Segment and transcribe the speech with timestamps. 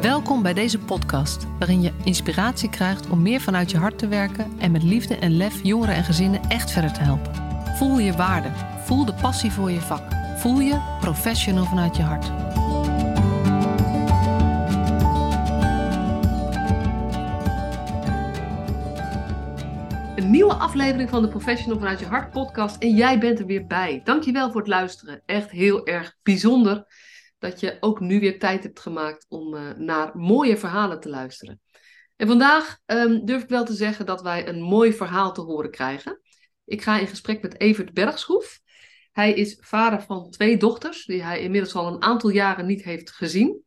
[0.00, 4.52] Welkom bij deze podcast, waarin je inspiratie krijgt om meer vanuit je hart te werken
[4.58, 7.34] en met liefde en lef jongeren en gezinnen echt verder te helpen.
[7.76, 8.48] Voel je waarde,
[8.84, 10.02] voel de passie voor je vak,
[10.36, 12.26] voel je professional vanuit je hart.
[20.16, 23.66] Een nieuwe aflevering van de Professional vanuit je hart podcast en jij bent er weer
[23.66, 24.00] bij.
[24.04, 25.22] Dankjewel voor het luisteren.
[25.26, 26.86] Echt heel erg bijzonder
[27.38, 31.60] dat je ook nu weer tijd hebt gemaakt om uh, naar mooie verhalen te luisteren.
[32.16, 35.70] En vandaag um, durf ik wel te zeggen dat wij een mooi verhaal te horen
[35.70, 36.20] krijgen.
[36.64, 38.60] Ik ga in gesprek met Evert Bergschroef.
[39.12, 43.10] Hij is vader van twee dochters, die hij inmiddels al een aantal jaren niet heeft
[43.10, 43.62] gezien.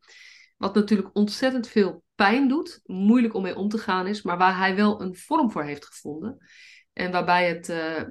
[0.56, 4.56] Wat natuurlijk ontzettend veel pijn doet, moeilijk om mee om te gaan is, maar waar
[4.56, 6.38] hij wel een vorm voor heeft gevonden.
[6.92, 8.04] En waarbij het, uh, uh,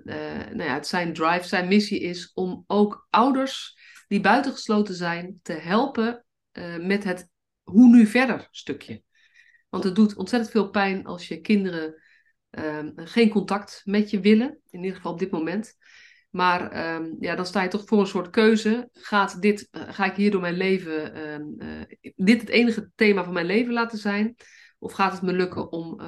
[0.54, 3.78] nou ja, het zijn drive, zijn missie is om ook ouders
[4.12, 7.30] die buitengesloten zijn te helpen uh, met het
[7.64, 9.04] hoe nu verder stukje.
[9.70, 12.02] Want het doet ontzettend veel pijn als je kinderen
[12.50, 15.74] um, geen contact met je willen, in ieder geval op dit moment.
[16.30, 18.90] Maar um, ja, dan sta je toch voor een soort keuze.
[18.94, 23.24] Gaat dit, uh, ga ik hier door mijn leven, um, uh, dit het enige thema
[23.24, 24.36] van mijn leven laten zijn?
[24.80, 26.02] Of gaat het me lukken om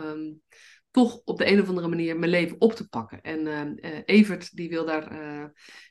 [0.91, 3.21] toch op de een of andere manier mijn leven op te pakken?
[3.21, 5.11] En Evert die wil daar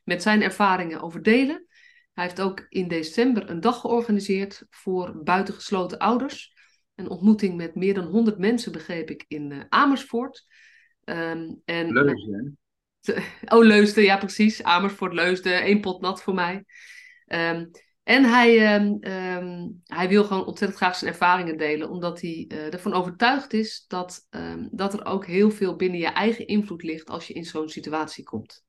[0.05, 1.67] met zijn ervaringen over delen.
[2.13, 6.53] Hij heeft ook in december een dag georganiseerd voor buitengesloten ouders.
[6.95, 10.47] Een ontmoeting met meer dan 100 mensen, begreep ik, in Amersfoort.
[11.05, 12.59] en, Leusden,
[13.55, 14.63] Oh, Leusden, ja precies.
[14.63, 16.65] Amersfoort, Leusden, één pot nat voor mij.
[17.27, 17.71] Um,
[18.03, 22.93] en hij, um, hij wil gewoon ontzettend graag zijn ervaringen delen, omdat hij uh, ervan
[22.93, 24.29] overtuigd is dat,
[24.71, 28.25] dat er ook heel veel binnen je eigen invloed ligt als je in zo'n situatie
[28.25, 28.65] komt.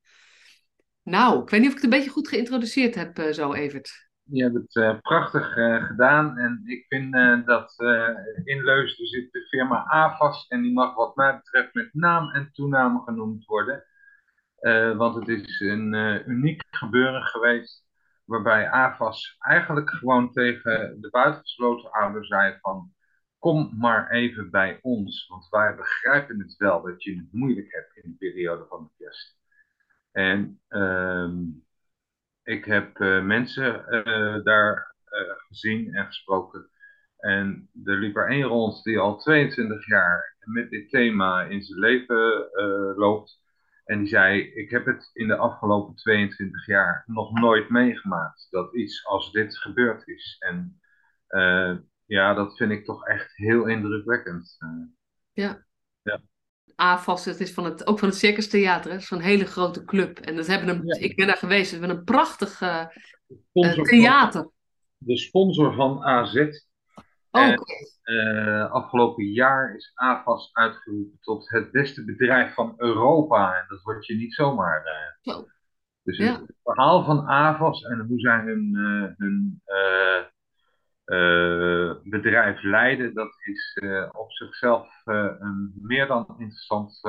[1.03, 4.11] Nou, ik weet niet of ik het een beetje goed geïntroduceerd heb, uh, zo Evert.
[4.23, 5.53] Je hebt het uh, prachtig
[5.87, 7.13] gedaan en ik vind
[7.45, 7.73] dat
[8.43, 12.49] in Leusden zit de firma AVAS en die mag wat mij betreft met naam en
[12.51, 13.83] toename genoemd worden.
[14.97, 15.93] Want het is een
[16.29, 17.85] uniek gebeuren geweest
[18.25, 22.93] waarbij AVAS eigenlijk gewoon tegen de buitengesloten ouders zei van
[23.43, 27.95] kom maar even bij ons, want wij begrijpen het wel dat je het moeilijk hebt
[27.95, 29.37] in de periode van de kerst.
[30.13, 31.29] En uh,
[32.43, 33.85] ik heb uh, mensen
[34.43, 34.95] daar
[35.47, 36.69] gezien en gesproken.
[37.17, 41.79] En er liep er één rond die al 22 jaar met dit thema in zijn
[41.79, 42.49] leven
[42.95, 43.41] loopt.
[43.85, 48.75] En die zei: Ik heb het in de afgelopen 22 jaar nog nooit meegemaakt dat
[48.75, 50.35] iets als dit gebeurd is.
[50.39, 50.79] En
[51.29, 54.57] uh, ja, dat vind ik toch echt heel indrukwekkend.
[55.33, 55.65] Ja.
[56.01, 56.21] ja.
[56.75, 59.85] AFAS, het is van het, ook van het Circus Theater, het is zo'n hele grote
[59.85, 60.19] club.
[60.19, 60.99] En dat hebben een, ja.
[60.99, 62.85] ik ben daar geweest, we hebben een prachtig uh,
[63.83, 64.41] theater.
[64.41, 64.51] Van,
[64.97, 66.47] de sponsor van AZ
[67.33, 67.59] Oh, en,
[68.03, 73.55] uh, afgelopen jaar is AVAS uitgeroepen tot het beste bedrijf van Europa.
[73.55, 74.83] En dat wordt je niet zomaar.
[75.23, 75.49] Uh, oh.
[76.03, 76.39] Dus ja.
[76.39, 78.75] het verhaal van AVAS en hoe zij hun,
[79.17, 79.61] hun
[82.03, 83.79] bedrijf leiden, dat is
[84.11, 86.99] op zichzelf een meer dan interessant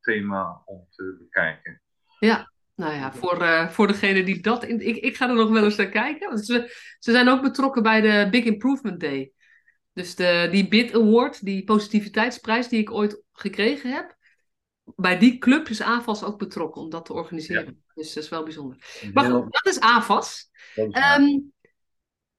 [0.00, 1.82] thema om te bekijken.
[2.18, 4.64] Ja, nou ja, voor, uh, voor degene die dat.
[4.64, 6.28] In, ik, ik ga er nog wel eens naar kijken.
[6.28, 6.66] Want ze,
[6.98, 9.32] ze zijn ook betrokken bij de Big Improvement Day.
[9.92, 14.16] Dus de, die BID Award, die positiviteitsprijs die ik ooit gekregen heb,
[14.96, 17.64] bij die club is AFAS ook betrokken om dat te organiseren.
[17.64, 17.92] Ja.
[17.94, 18.76] Dus dat is wel bijzonder.
[19.12, 20.50] Maar goed, dat is AFAS.
[20.76, 21.52] Um,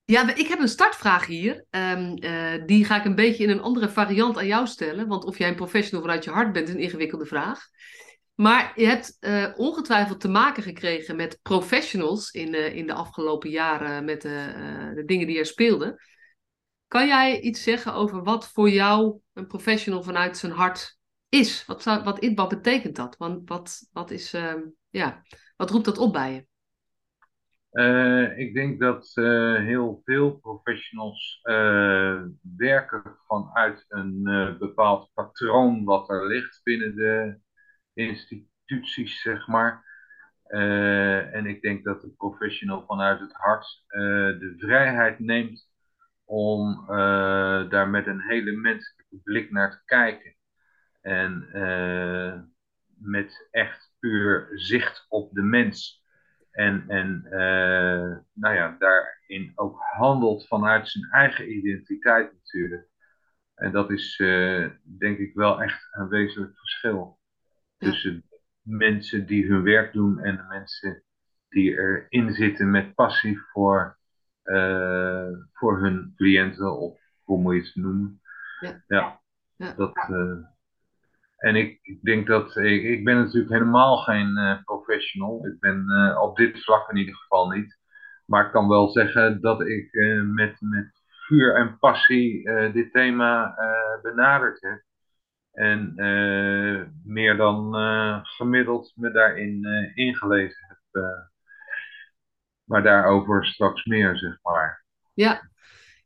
[0.06, 1.66] ja, ik heb een startvraag hier.
[1.70, 5.08] Um, uh, die ga ik een beetje in een andere variant aan jou stellen.
[5.08, 7.68] Want of jij een professional vanuit je hart bent, is een ingewikkelde vraag.
[8.34, 13.50] Maar je hebt uh, ongetwijfeld te maken gekregen met professionals in, uh, in de afgelopen
[13.50, 16.02] jaren met de dingen die er speelden.
[16.88, 20.98] Kan jij iets zeggen over wat voor jou een professional vanuit zijn hart
[21.30, 21.66] is?
[21.66, 23.18] Wat, zou, wat, wat betekent dat?
[23.18, 24.54] Want wat, wat, is, uh,
[24.90, 25.24] ja,
[25.56, 26.46] wat roept dat op bij je?
[27.74, 32.22] Uh, ik denk dat uh, heel veel professionals uh,
[32.58, 34.24] werken vanuit een
[34.60, 37.40] bepaald patroon wat er ligt binnen de
[37.94, 39.86] instituties, zeg maar.
[41.34, 43.84] en ik denk dat de professional vanuit het hart
[44.40, 45.70] de vrijheid neemt
[46.26, 46.86] om
[47.70, 50.36] daar met een hele menselijke blik naar te kijken.
[51.02, 51.48] En
[52.98, 56.03] met echt puur zicht op de mens.
[56.54, 62.88] En, en uh, nou ja, daarin ook handelt vanuit zijn eigen identiteit natuurlijk.
[63.56, 64.18] En dat is
[65.00, 67.20] denk ik wel echt een wezenlijk verschil.
[67.78, 67.90] Ja.
[67.90, 68.24] Tussen
[68.62, 71.04] mensen die hun werk doen en de mensen
[71.50, 73.98] die erin zitten met passie voor
[74.44, 78.22] uh, voor hun cliënten of hoe moet je het noemen?
[78.60, 78.84] Ja.
[78.88, 79.22] Ja,
[79.56, 79.74] Ja.
[79.74, 80.38] dat, eh,
[81.44, 85.48] en ik, ik denk dat, ik, ben natuurlijk helemaal geen eh, professional.
[85.48, 87.80] Ik ben eh, op dit vlak in ieder geval niet.
[88.26, 93.56] Maar ik kan wel zeggen dat ik eh, met, met vuur en passie dit thema
[94.02, 94.84] benaderd heb.
[95.52, 95.94] En
[97.06, 97.76] meer dan
[98.24, 101.04] gemiddeld me daarin ingelezen heb.
[102.64, 104.86] maar daarover straks meer, zeg maar.
[105.14, 105.42] Ja.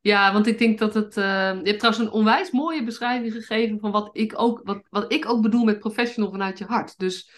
[0.02, 1.18] Ja, want ik denk dat het.
[1.18, 1.24] eh,
[1.64, 5.30] je hebt trouwens een onwijs mooie beschrijving gegeven van wat ik ook, wat, wat ik
[5.30, 7.00] ook bedoel met professional vanuit je hart.
[7.00, 7.32] Dus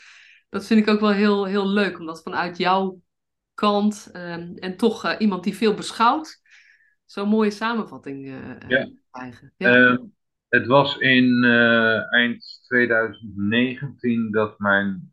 [0.50, 3.02] dat vind ik ook wel heel, heel leuk, omdat vanuit jouw
[3.54, 6.42] kant ehm, en toch eh, iemand die veel beschouwt,
[7.06, 8.88] zo'n mooie samenvatting eh Ja.
[9.12, 9.54] krijgen.
[9.58, 9.76] Ja.
[9.76, 9.98] Eh,
[10.50, 11.44] het was in
[12.10, 15.10] eind 2019 dat mijn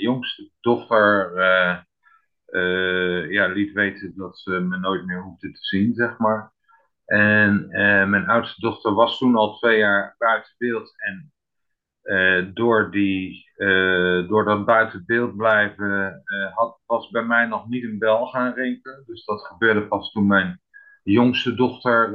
[0.00, 1.32] jongste dochter
[3.30, 6.52] ja, liet weten dat ze me nooit meer hoefde te zien, zeg maar.
[7.10, 10.92] En eh, mijn oudste dochter was toen al twee jaar buiten beeld.
[10.96, 11.32] En
[12.02, 16.22] eh, door, die, eh, door dat buiten beeld blijven
[16.54, 19.02] had, was bij mij nog niet een bel gaan rinkelen.
[19.06, 20.60] Dus dat gebeurde pas toen mijn
[21.02, 22.12] jongste dochter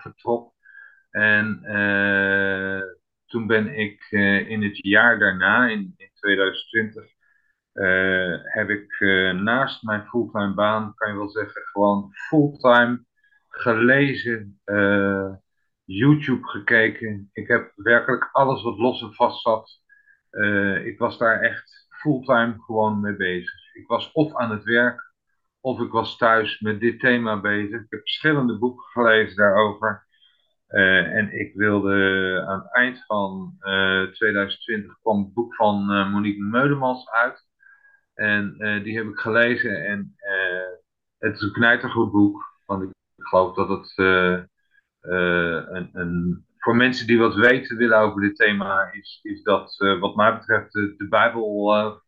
[0.00, 0.52] vertrok.
[1.10, 1.60] En
[3.26, 4.06] toen ben ik
[4.48, 7.04] in het jaar daarna, in, in 2020,
[7.72, 9.00] eh, heb ik
[9.34, 13.06] naast mijn fulltime baan, kan je wel zeggen, gewoon fulltime
[13.60, 15.32] gelezen, eh,
[15.84, 17.30] YouTube gekeken.
[17.32, 19.82] Ik heb werkelijk alles wat los en vast zat.
[20.30, 23.74] eh, ik was daar echt fulltime gewoon mee bezig.
[23.74, 25.12] Ik was of aan het werk,
[25.60, 27.80] of ik was thuis met dit thema bezig.
[27.80, 30.06] Ik heb verschillende boeken gelezen daarover.
[30.66, 31.94] Eh, en ik wilde
[32.48, 37.46] aan het eind van eh, 2020 kwam het boek van Monique Meudemans uit.
[38.14, 40.14] En die heb ik gelezen en
[41.18, 42.47] het is een knijtergoed boek.
[43.28, 44.34] Geloof dat het eh,
[45.00, 50.00] eh, een, voor mensen die wat weten willen over dit thema is, is dat eh,
[50.00, 52.02] wat mij betreft de, Bijbel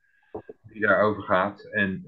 [0.62, 1.60] die daarover gaat.
[1.60, 2.04] En,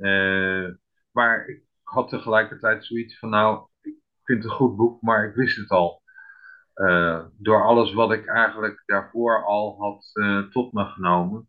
[1.13, 3.95] maar ik had tegelijkertijd zoiets van nou, ik
[4.25, 6.03] vind het een goed boek, maar ik wist het al.
[7.37, 10.13] Door alles wat ik eigenlijk daarvoor al had
[10.51, 11.49] tot me genomen.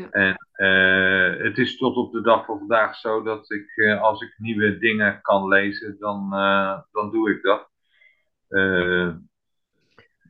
[0.00, 0.10] Ja.
[0.10, 4.22] En eh, het is tot op de dag van vandaag zo dat ik, eh, als
[4.22, 7.68] ik nieuwe dingen kan lezen, dan, eh, dan doe ik dat.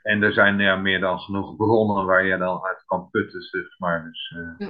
[0.03, 3.79] En er zijn ja, meer dan genoeg bronnen waar je dan uit kan putten, zeg
[3.79, 4.05] maar.
[4.05, 4.69] Dus, eh,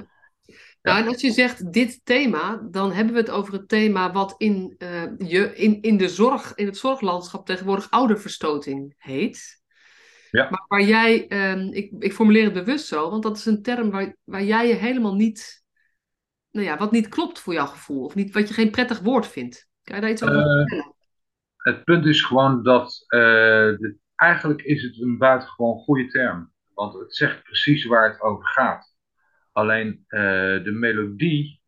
[0.82, 4.34] Nou, en als je zegt dit thema, dan hebben we het over het thema wat
[4.38, 4.74] in,
[5.18, 9.59] je, in, in, de zorg, in het zorglandschap tegenwoordig ouderverstoting heet.
[10.30, 10.50] Ja.
[10.50, 13.90] Maar waar jij, ehm, ik, ik formuleer het bewust zo, want dat is een term
[13.90, 15.64] waar, waar jij je helemaal niet,
[16.50, 19.26] nou ja, wat niet klopt voor jouw gevoel, of niet, wat je geen prettig woord
[19.26, 19.68] vindt.
[19.82, 20.94] Kan je daar iets over Eh, vertellen?
[21.56, 23.72] Het punt is gewoon dat eh,
[24.16, 26.52] eigenlijk is het een buitengewoon goede term.
[26.74, 28.94] Want het zegt precies waar het over gaat.
[29.52, 30.20] Alleen eh,
[30.64, 31.60] de melodie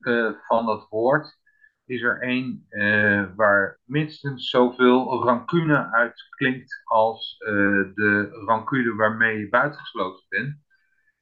[0.47, 1.41] van dat woord
[1.93, 7.53] is er één eh, waar minstens zoveel rancune uit klinkt als eh,
[7.95, 10.57] de rancune waarmee je buitengesloten bent.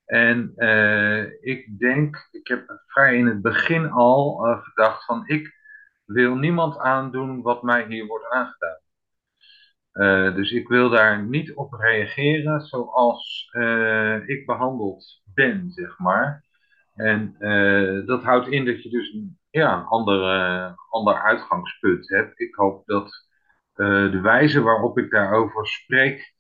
[0.05, 5.59] En eh, ik denk, ik heb vrij in het begin al gedacht van ik
[6.05, 8.79] wil niemand aandoen wat mij hier wordt aangedaan.
[10.35, 13.51] Dus ik wil daar niet op reageren zoals
[14.27, 16.45] ik behandeld ben, zeg maar.
[16.95, 17.35] En
[18.07, 19.13] dat houdt in dat je dus
[19.51, 22.41] ja, ander, eh, ander uitgangspunt hebt.
[22.41, 23.29] Ik hoop dat
[23.75, 26.35] eh, de wijze waarop ik daarover spreek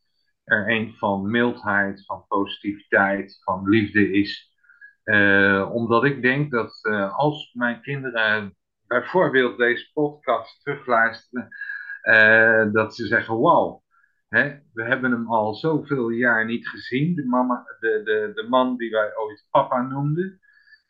[0.44, 4.54] er een van mildheid, van positiviteit, van liefde is.
[5.02, 6.80] Eh, omdat ik denk dat
[7.16, 11.50] als mijn kinderen bijvoorbeeld deze podcast terugluisteren,
[12.72, 13.82] dat ze zeggen: Wauw,
[14.28, 18.90] we hebben hem al zoveel jaar niet gezien, de, mama, de, de, de man die
[18.90, 20.39] wij ooit papa noemden.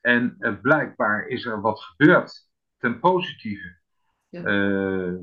[0.00, 3.78] En eh, blijkbaar is er wat gebeurd ten positieve.
[4.28, 4.44] Ja.
[4.44, 5.14] Eh,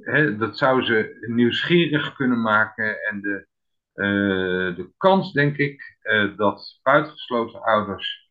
[0.00, 3.02] hè, dat zou ze nieuwsgierig kunnen maken.
[3.02, 3.46] En de,
[3.92, 5.98] eh, de kans, denk ik,
[6.36, 8.24] dat buitengesloten ouders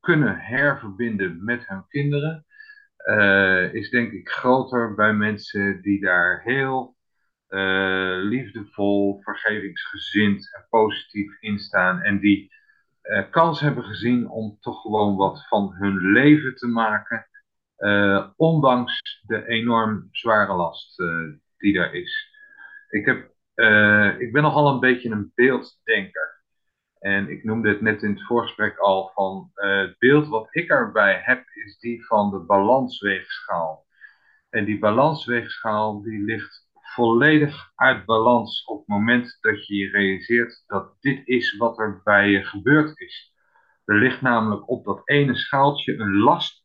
[0.00, 2.46] kunnen herverbinden met hun kinderen,
[3.72, 6.96] is denk ik groter bij mensen die daar heel
[8.22, 12.00] liefdevol, vergevingsgezind en positief in staan.
[12.00, 12.52] En die
[13.08, 17.28] eh, kans hebben gezien om toch gewoon wat van hun leven te maken.
[17.76, 21.08] eh, ondanks de enorm zware last eh,
[21.58, 22.28] die daar is.
[22.88, 23.18] Ik, heb,
[24.20, 26.42] ik ben nogal een beetje een beelddenker.
[26.98, 31.20] En ik noemde het net in het voorgesprek al van het beeld wat ik erbij
[31.24, 33.86] heb, is die van de balansweegschaal.
[34.50, 36.67] En die balansweegschaal die ligt
[36.98, 42.00] volledig uit balans op het moment dat je je realiseert dat dit is wat er
[42.04, 43.34] bij je gebeurd is.
[43.84, 46.64] Er ligt namelijk op dat ene schaaltje een last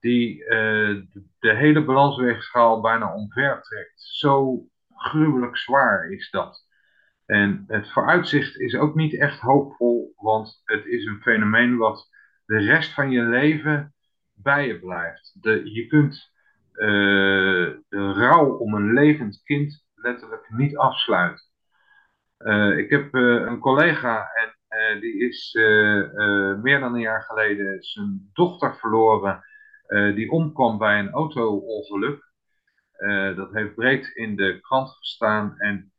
[0.00, 1.02] die uh,
[1.38, 4.00] de, hele balansweegschaal bijna omver trekt.
[4.00, 6.66] Zo gruwelijk zwaar is dat.
[7.26, 12.08] En het vooruitzicht is ook niet echt hoopvol, want het is een fenomeen wat
[12.44, 13.94] de rest van je leven
[14.32, 15.42] bij je blijft.
[15.42, 16.31] De, je kunt
[16.72, 21.44] de rouw om een levend kind letterlijk niet afsluiten.
[22.38, 25.50] Uh, ik heb een collega en die is
[26.62, 29.44] meer dan een jaar geleden zijn dochter verloren,
[30.14, 32.32] die omkwam bij een auto-ongeluk.
[33.36, 35.92] dat heeft breed in de krant gestaan en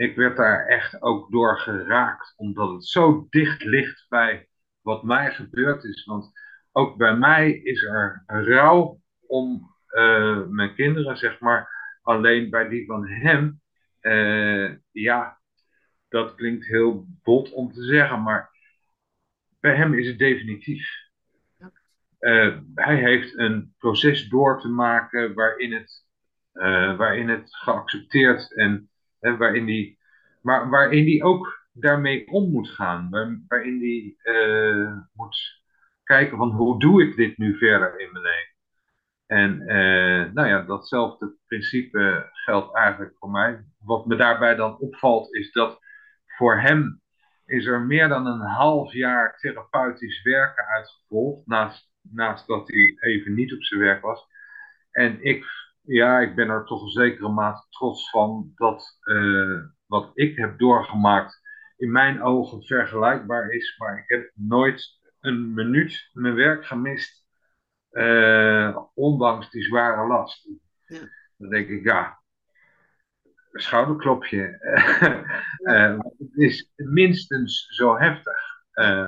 [0.00, 4.48] ik werd daar echt ook door geraakt, omdat het zo dicht ligt bij
[4.82, 6.04] wat mij gebeurd is.
[6.04, 6.30] Want
[6.72, 11.78] ook bij mij is er rouw om uh, mijn kinderen, zeg maar.
[12.02, 13.60] Alleen bij die van hem,
[14.00, 15.40] uh, ja,
[16.08, 18.50] dat klinkt heel bot om te zeggen, maar
[19.60, 20.88] bij hem is het definitief.
[22.20, 26.06] Uh, hij heeft een proces door te maken waarin het,
[26.96, 29.98] waarin het geaccepteerd en waarin die,
[30.42, 33.10] maar waarin die ook daarmee om moet gaan.
[33.10, 34.16] Waar, waarin die
[35.12, 35.62] moet
[36.02, 38.49] kijken van hoe doe ik dit nu verder in mijn leven.
[39.30, 43.64] En uh, nou ja, datzelfde principe geldt eigenlijk voor mij.
[43.78, 45.78] Wat me daarbij dan opvalt is dat
[46.26, 47.00] voor hem
[47.44, 51.46] is er meer dan een half jaar therapeutisch werken uitgevolgd,
[52.02, 54.26] naast, dat hij even niet op zijn werk was.
[54.90, 55.44] En ik,
[55.82, 60.58] ja, ik ben er toch een zekere mate trots van dat uh, wat ik heb
[60.58, 61.40] doorgemaakt
[61.76, 67.19] in mijn ogen vergelijkbaar is, maar ik heb nooit een minuut mijn werk gemist,
[67.92, 70.48] uh, ondanks die zware last.
[70.86, 70.98] Ja.
[71.36, 72.20] Dan denk ik, ja,
[73.52, 74.58] schouderklopje.
[75.62, 78.62] uh, het is minstens zo heftig.
[78.74, 79.04] Uh,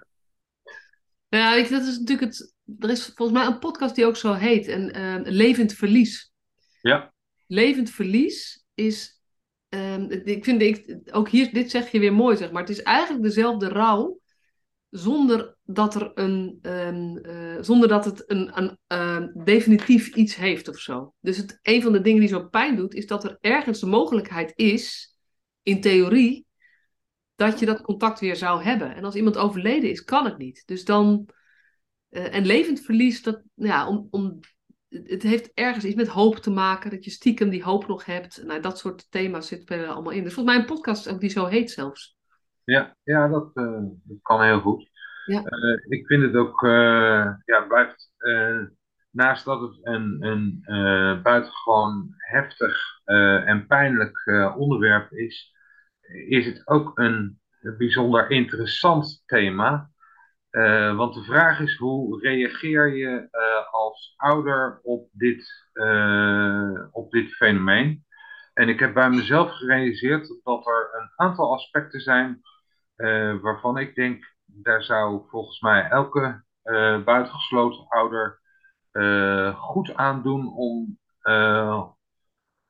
[1.29, 2.55] ja, ik, dat is natuurlijk het.
[2.79, 6.33] Er is volgens mij een podcast die ook zo heet: een, Levend Verlies.
[6.81, 7.13] Ja.
[7.47, 9.21] Levend Verlies is.
[9.69, 12.61] Um, ik vind, ik, ook hier, dit zeg je weer mooi, zeg maar.
[12.61, 14.21] Het is eigenlijk dezelfde rouw
[14.91, 20.69] zonder dat, er een, um, uh, zonder dat het een, een uh, definitief iets heeft
[20.69, 21.15] of zo.
[21.21, 23.87] Dus het, een van de dingen die zo pijn doet, is dat er ergens de
[23.87, 25.17] mogelijkheid is,
[25.63, 26.47] in theorie,
[27.35, 28.95] dat je dat contact weer zou hebben.
[28.95, 30.63] En als iemand overleden is, kan het niet.
[30.67, 31.29] Dus dan.
[32.11, 34.39] Uh, en levend verlies, dat, ja, om, om,
[34.89, 38.43] het heeft ergens iets met hoop te maken, dat je stiekem die hoop nog hebt.
[38.45, 40.25] Nou, dat soort thema's zitten er allemaal in.
[40.25, 42.17] Dus volgens mij een podcast ook die zo heet zelfs.
[42.65, 44.91] Ja, ja dat, uh, dat kan heel goed.
[45.25, 45.43] Ja.
[45.45, 48.11] Uh, ik vind het ook, uh, ja, blijft,
[49.11, 50.63] naast dat het een, een
[51.23, 53.01] buitengewoon heftig
[53.45, 54.27] en pijnlijk
[54.57, 55.55] onderwerp is,
[56.29, 57.41] is het ook een
[57.79, 59.91] bijzonder interessant thema.
[60.97, 63.29] want de vraag is, hoe reageer je
[63.71, 65.71] als ouder op dit,
[66.93, 68.05] op dit fenomeen?
[68.55, 72.41] En ik heb bij mezelf gerealiseerd dat er een aantal aspecten zijn
[73.41, 78.41] waarvan ik denk, daar zou volgens mij elke uh, buitengesloten ouder
[78.93, 80.99] uh, goed aan doen om,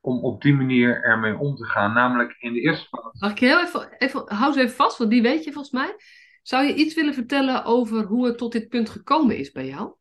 [0.00, 1.92] om op die manier ermee om te gaan.
[1.92, 3.20] Namelijk in de eerste plaats.
[3.20, 5.96] Mag ik heel even, even, hou ze even vast, want die weet je volgens mij.
[6.42, 9.94] Zou je iets willen vertellen over hoe het tot dit punt gekomen is bij jou?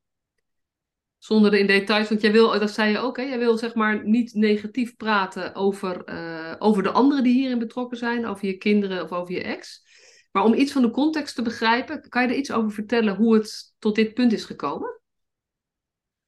[1.17, 4.07] Zonder in details, want jij wil, dat zei je ook, hè, jij wil zeg maar
[4.07, 6.03] niet negatief praten over,
[6.59, 9.89] over de anderen die hierin betrokken zijn, over je kinderen of over je ex.
[10.31, 13.33] Maar om iets van de context te begrijpen, kan je er iets over vertellen hoe
[13.33, 14.99] het tot dit punt is gekomen?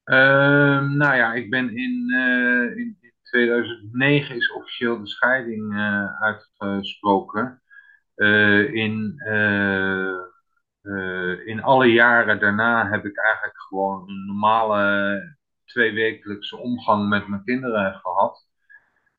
[0.04, 7.62] Uh, nou ja, ik ben in, uh, in 2009 is officieel de scheiding uh, uitgesproken.
[8.14, 9.20] Eh, in,
[11.44, 17.94] in alle jaren daarna heb ik eigenlijk gewoon een normale tweewekelijkse omgang met mijn kinderen
[17.94, 18.46] gehad.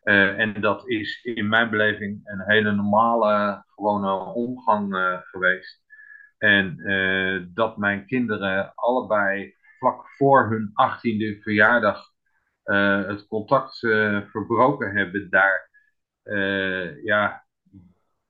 [0.05, 5.83] Uh, en dat is in mijn beleving een hele normale, gewone omgang uh, geweest.
[6.37, 12.13] En uh, dat mijn kinderen allebei vlak voor hun achttiende verjaardag
[13.07, 13.79] het contact
[14.31, 15.69] verbroken hebben, daar,
[17.03, 17.45] ja,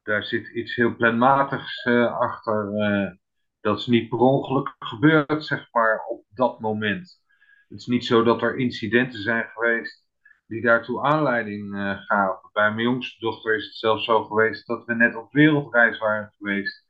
[0.04, 1.86] daar zit iets heel planmatigs
[2.20, 2.72] achter.
[3.62, 7.22] dat is niet per ongeluk gebeurd, zeg maar, op dat moment.
[7.70, 10.05] Het is niet zo dat er incidenten zijn geweest
[10.48, 12.50] die daartoe aanleiding uh, gaven.
[12.54, 16.34] Bij mijn jongste dochter is het zelfs zo geweest dat we net op wereldreis waren
[16.38, 16.84] geweest.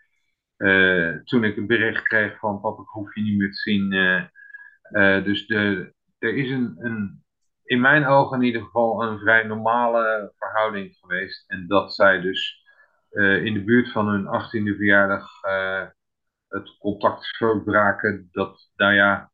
[0.57, 3.91] Uh, toen ik een bericht kreeg van papa, ik hoef je niet meer te zien.
[3.91, 7.24] Uh, dus de, er is een, een,
[7.63, 11.50] in mijn ogen in ieder geval een vrij normale verhouding geweest.
[11.50, 12.63] En dat zij dus
[13.43, 15.41] in de buurt van hun 18e verjaardag
[16.47, 18.29] het contact verbraken.
[18.31, 19.31] Dat, nou ja,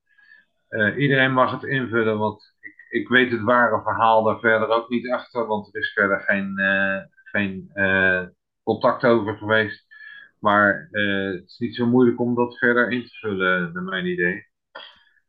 [0.97, 2.55] iedereen mag het invullen, want
[2.91, 6.53] ik, weet het ware verhaal daar verder ook niet achter, want er is verder geen,
[7.23, 7.71] geen
[8.63, 9.89] contact over geweest.
[10.39, 14.05] Maar uh, het is niet zo moeilijk om dat verder in te vullen, naar mijn
[14.05, 14.49] idee.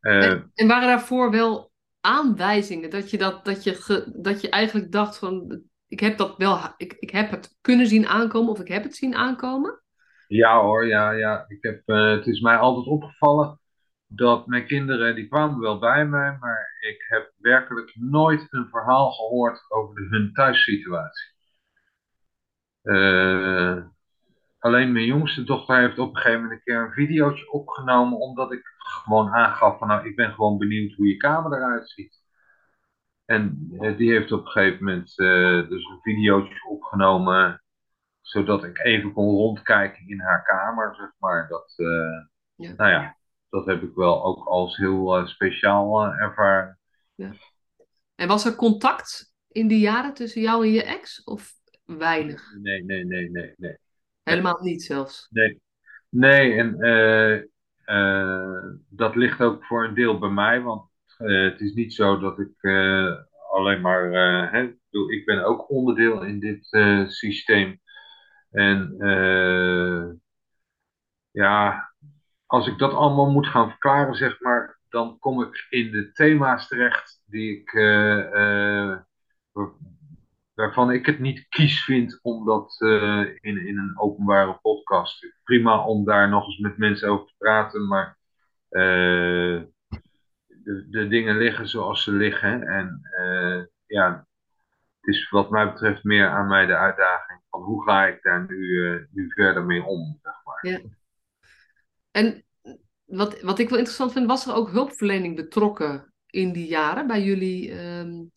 [0.01, 4.93] En, en, waren daarvoor wel aanwijzingen dat je, dat, dat je, ge, dat je eigenlijk
[4.93, 8.69] dacht van ik heb dat wel, ik, ik heb het kunnen zien aankomen of ik
[8.69, 9.83] heb het zien aankomen?
[10.27, 11.45] Ja hoor, ja, ja.
[11.49, 13.61] Ik heb, het is mij altijd opgevallen
[14.07, 19.11] dat mijn kinderen, die kwamen wel bij mij, maar ik heb werkelijk nooit een verhaal
[19.11, 21.31] gehoord over de, hun thuissituatie.
[22.83, 23.85] Uh,
[24.59, 28.53] alleen mijn jongste dochter heeft op een gegeven moment een keer een videootje opgenomen, omdat
[28.53, 32.21] ik gewoon aangaf van nou, ik ben gewoon benieuwd hoe je kamer eruit ziet.
[33.25, 37.63] En uh, die heeft op een gegeven moment uh, dus een videootje opgenomen,
[38.21, 41.49] zodat ik even kon rondkijken in haar kamer, zeg maar.
[41.49, 41.75] Dat,
[42.55, 42.73] ja.
[42.77, 43.17] Nou ja,
[43.53, 46.79] dat heb ik wel ook als heel speciaal ervaren.
[47.15, 47.33] Ja.
[48.15, 51.25] En was er contact in die jaren tussen jou en je ex?
[51.25, 51.53] Of
[51.85, 52.55] weinig?
[52.63, 53.55] Nee, nee, nee, nee.
[53.57, 53.77] nee.
[54.23, 55.27] Helemaal niet zelfs?
[55.31, 55.61] Nee,
[56.09, 57.43] nee en uh,
[57.97, 62.19] uh, dat ligt ook voor een deel bij mij, want uh, het is niet zo
[62.19, 62.65] dat ik
[63.51, 64.13] alleen maar,
[64.53, 64.63] hè,
[65.09, 66.67] ik ben ook onderdeel in dit
[67.13, 67.81] systeem.
[68.51, 68.97] En
[71.31, 71.92] ja,
[72.53, 76.69] als ik dat allemaal moet gaan verklaren, zeg maar, dan kom ik in de thema's
[76.69, 77.73] terecht die ik
[80.55, 85.27] waarvan ik het niet kies vind om dat uh, in, in een openbare podcast.
[85.45, 88.19] Prima om daar nog eens met mensen over te praten, maar
[88.69, 89.67] de,
[90.91, 92.63] de dingen liggen zoals ze liggen.
[92.63, 93.01] En
[93.87, 94.27] ja,
[95.01, 98.47] het is wat mij betreft meer aan mij de uitdaging van hoe ga ik daar
[98.49, 100.81] nu, nu verder mee om, zeg maar.
[102.13, 102.45] En
[103.05, 107.23] wat, wat ik wel interessant vind, was er ook hulpverlening betrokken in die jaren bij
[107.23, 108.31] jullie um,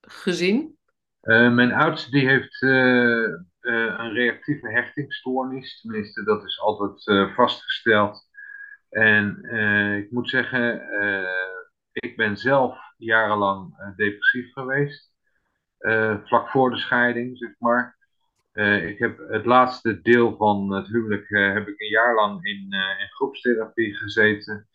[0.00, 0.78] gezin?
[1.22, 5.80] Uh, mijn oudste die heeft uh, uh, een reactieve hechtingsstoornis.
[5.80, 8.28] Tenminste, dat is altijd vastgesteld.
[8.90, 9.44] En
[9.98, 10.82] ik moet zeggen,
[11.92, 15.12] ik ben zelf jarenlang depressief geweest.
[16.24, 17.96] vlak voor de scheiding, zeg maar.
[18.82, 23.08] Ik heb het laatste deel van het huwelijk heb ik een jaar lang in, in
[23.10, 24.68] groepstherapie gezeten.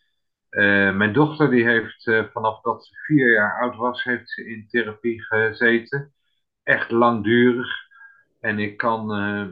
[0.94, 5.22] mijn dochter die heeft vanaf dat ze vier jaar oud was, heeft ze in therapie
[5.22, 6.12] gezeten
[6.62, 7.68] echt langdurig.
[8.40, 9.06] En ik kan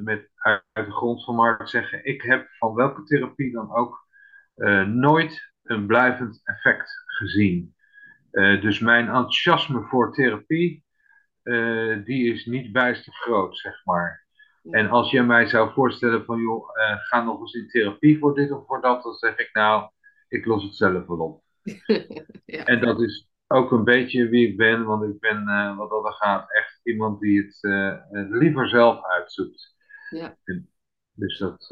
[0.05, 4.07] met uit de grond van mijn hart zeggen, ik heb van welke therapie dan ook
[4.87, 7.75] nooit een blijvend effect gezien.
[8.61, 10.85] Dus mijn enthousiasme voor therapie,
[12.05, 14.19] die is niet bijster groot, zeg maar.
[14.70, 16.68] En als je mij zou voorstellen van, joh,
[17.09, 19.90] ga nog eens in therapie voor dit of voor dat, dan zeg ik nou,
[20.29, 21.42] ik los het zelf wel op.
[22.44, 22.64] ja.
[22.64, 26.14] En dat is ook een beetje wie ik ben, want ik ben uh, wat dat
[26.14, 29.75] gaat echt iemand die het uh, liever zelf uitzoekt.
[30.11, 30.37] Ja.
[31.12, 31.68] dus dat.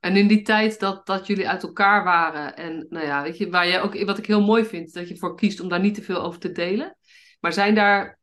[0.00, 3.50] En in die tijd dat, dat jullie uit elkaar waren, en nou ja, weet je,
[3.50, 5.94] waar jij ook, wat ik heel mooi vind, dat je voor kiest om daar niet
[5.94, 6.96] te veel over te delen.
[7.40, 8.18] Maar zijn daar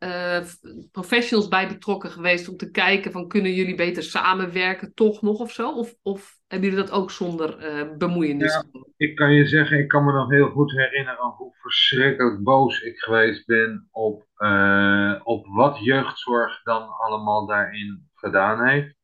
[0.91, 5.51] professionals bij betrokken geweest om te kijken van kunnen jullie beter samenwerken toch nog of
[5.51, 5.71] zo?
[5.71, 8.53] Of, of hebben jullie dat ook zonder uh, bemoeienis?
[8.53, 8.65] Ja,
[8.97, 12.97] ik kan je zeggen, ik kan me nog heel goed herinneren hoe verschrikkelijk boos ik
[12.97, 18.95] geweest ben op, uh, op wat jeugdzorg dan allemaal daarin gedaan heeft.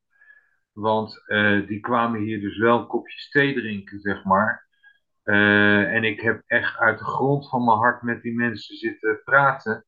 [0.71, 1.24] Want
[1.67, 4.67] die kwamen hier dus wel kopjes thee drinken, zeg maar.
[5.24, 9.86] en ik heb echt uit de grond van mijn hart met die mensen zitten praten.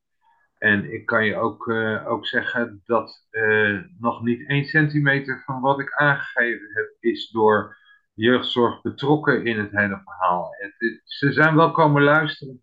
[0.64, 5.60] En ik kan je ook, uh, ook zeggen dat uh, nog niet één centimeter van
[5.60, 7.76] wat ik aangegeven heb, is door
[8.14, 10.54] jeugdzorg betrokken in het hele verhaal.
[10.58, 12.62] Het, ze zijn wel komen luisteren,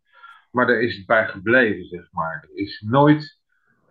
[0.51, 2.47] maar er is het bij gebleven, zeg maar.
[2.51, 3.39] Er is nooit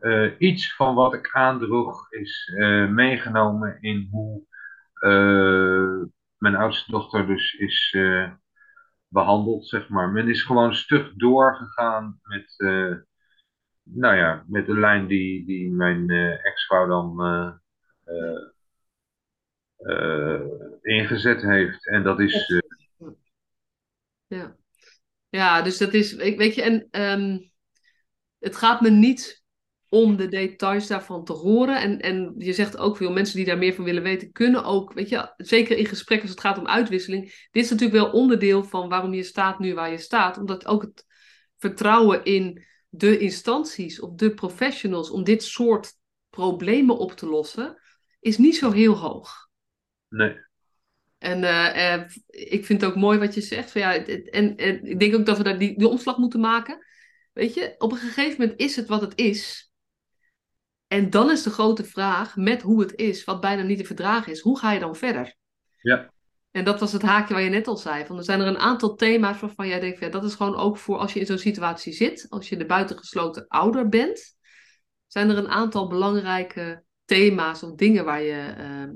[0.00, 2.52] uh, iets van wat ik aandroeg, is
[2.88, 4.44] meegenomen in hoe
[6.38, 7.96] mijn oudste dochter dus is
[9.08, 10.08] behandeld, zeg maar.
[10.08, 12.56] Men is gewoon stug doorgegaan met
[13.82, 17.52] nou ja, met de lijn die, die mijn uh, ex-vrouw dan uh,
[19.78, 20.40] uh,
[20.82, 21.86] ingezet heeft.
[21.86, 22.62] En dat is.
[24.26, 24.56] ja.
[25.28, 26.14] ja, dus dat is.
[26.14, 27.50] Weet je, en um,
[28.38, 29.44] het gaat me niet
[29.88, 31.80] om de details daarvan te horen.
[31.80, 34.92] En, en je zegt ook veel mensen die daar meer van willen weten, kunnen ook,
[34.92, 37.48] weet je, zeker in gesprekken als het gaat om uitwisseling.
[37.50, 40.38] Dit is natuurlijk wel onderdeel van waarom je staat nu waar je staat.
[40.38, 41.04] Omdat ook het
[41.58, 45.92] vertrouwen in de instanties of de professionals om dit soort
[46.30, 47.80] problemen op te lossen,
[48.20, 49.48] is niet zo heel hoog.
[50.08, 50.48] Nee.
[51.18, 53.70] En uh, uh, ik vind het ook mooi wat je zegt.
[53.70, 56.86] Van, ja, en, en ik denk ook dat we daar die, die omslag moeten maken.
[57.32, 59.72] Weet je, op een gegeven moment is het wat het is.
[60.86, 64.32] En dan is de grote vraag, met hoe het is, wat bijna niet te verdragen
[64.32, 65.34] is, hoe ga je dan verder?
[65.80, 66.12] Ja.
[66.50, 68.04] En dat was het haakje waar je net al zei.
[68.04, 70.76] Van, er zijn er een aantal thema's waarvan jij denkt, ja, dat is gewoon ook
[70.76, 74.38] voor als je in zo'n situatie zit, als je de buitengesloten ouder bent,
[75.06, 78.54] zijn er een aantal belangrijke thema's of dingen waar je.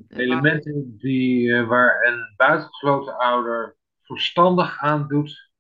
[0.09, 5.51] Uh, Elementen die, uh, waar een buitengesloten ouder verstandig aan doet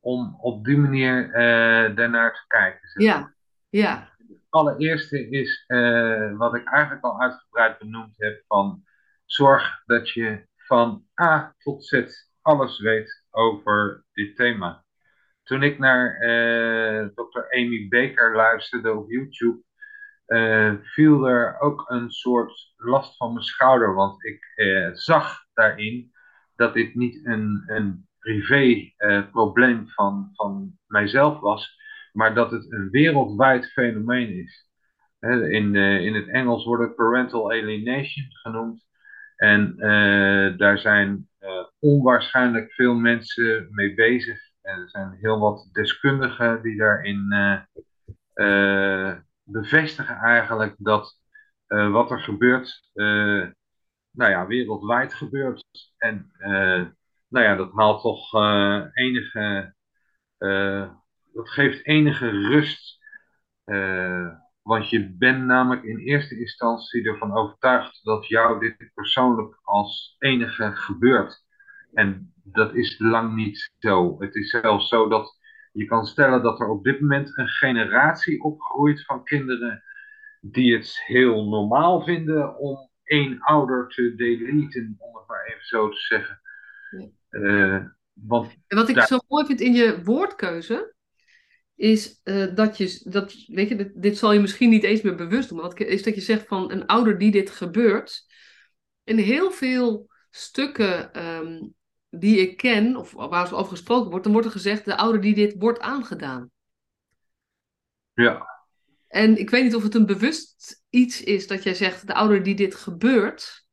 [0.00, 2.88] om op die manier uh, daarnaar te kijken.
[2.88, 3.34] Zeg ja,
[3.68, 4.08] ja.
[4.18, 5.64] Het allereerste is
[6.36, 8.82] wat ik eigenlijk al uitgebreid benoemd heb: van
[9.24, 12.02] zorg dat je van A tot Z
[12.42, 14.84] alles weet over dit thema.
[15.42, 16.18] Toen ik naar
[17.14, 17.40] Dr.
[17.50, 19.62] Amy Baker luisterde op YouTube,
[20.30, 23.94] uh, viel er ook een soort last van mijn schouder.
[23.94, 26.12] Want ik uh, zag daarin
[26.56, 31.78] dat dit niet een, een privé uh, probleem van, van mijzelf was,
[32.12, 34.68] maar dat het een wereldwijd fenomeen is.
[35.20, 38.88] in, in het Engels wordt het parental alienation genoemd.
[39.40, 39.76] En
[40.56, 41.28] daar zijn
[41.78, 44.38] onwaarschijnlijk veel mensen mee bezig.
[44.62, 47.28] En er zijn heel wat deskundigen die daarin
[49.42, 51.18] bevestigen eigenlijk dat
[51.66, 52.90] wat er gebeurt,
[54.10, 55.64] nou ja, wereldwijd gebeurt.
[55.96, 56.32] En
[57.28, 58.34] nou ja, dat haalt toch
[58.94, 59.74] enige,
[61.32, 62.98] dat geeft enige rust.
[64.70, 70.70] Want je bent namelijk in eerste instantie ervan overtuigd dat jou dit persoonlijk als enige
[70.74, 71.44] gebeurt.
[71.92, 74.20] En dat is lang niet zo.
[74.20, 75.38] Het is zelfs zo dat
[75.72, 79.82] je kan stellen dat er op dit moment een generatie opgroeit van kinderen
[80.40, 85.88] die het heel normaal vinden om één ouder te deleten, om het maar even zo
[85.88, 86.40] te zeggen.
[87.30, 90.94] Uh, want, en wat ik zo mooi vind in je woordkeuze,
[91.80, 95.14] is uh, dat je, dat, weet je, dit, dit, zal je misschien niet eens meer
[95.14, 98.26] bewust doen, maar wat, is dat je zegt van een ouder die dit gebeurt.
[99.04, 101.74] In heel veel stukken um,
[102.08, 105.34] die ik ken, of waar over gesproken wordt, dan wordt er gezegd de ouder die
[105.34, 106.50] dit wordt aangedaan.
[108.12, 108.46] Ja.
[109.08, 112.42] En ik weet niet of het een bewust iets is dat jij zegt, de ouder
[112.42, 113.66] die dit gebeurt,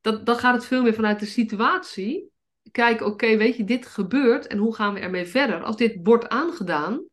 [0.00, 2.30] dat, dan gaat het veel meer vanuit de situatie.
[2.70, 5.62] Kijk, oké, weet je, dit gebeurt en hoe gaan we ermee verder?
[5.62, 7.04] Als dit wordt aangedaan,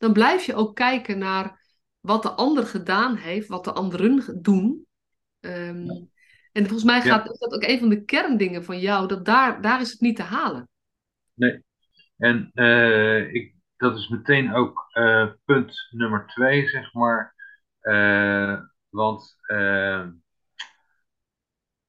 [0.00, 1.60] dan blijf je ook kijken naar
[2.00, 4.86] wat de ander gedaan heeft, wat de anderen doen.
[5.40, 6.08] Um,
[6.52, 9.60] en volgens mij gaat, is dat ook een van de kerndingen van jou, dat daar,
[9.62, 10.68] daar is het niet te halen.
[11.34, 11.62] Nee.
[12.16, 17.34] En uh, ik, dat is meteen ook uh, punt nummer twee, zeg maar.
[17.82, 19.36] Uh, want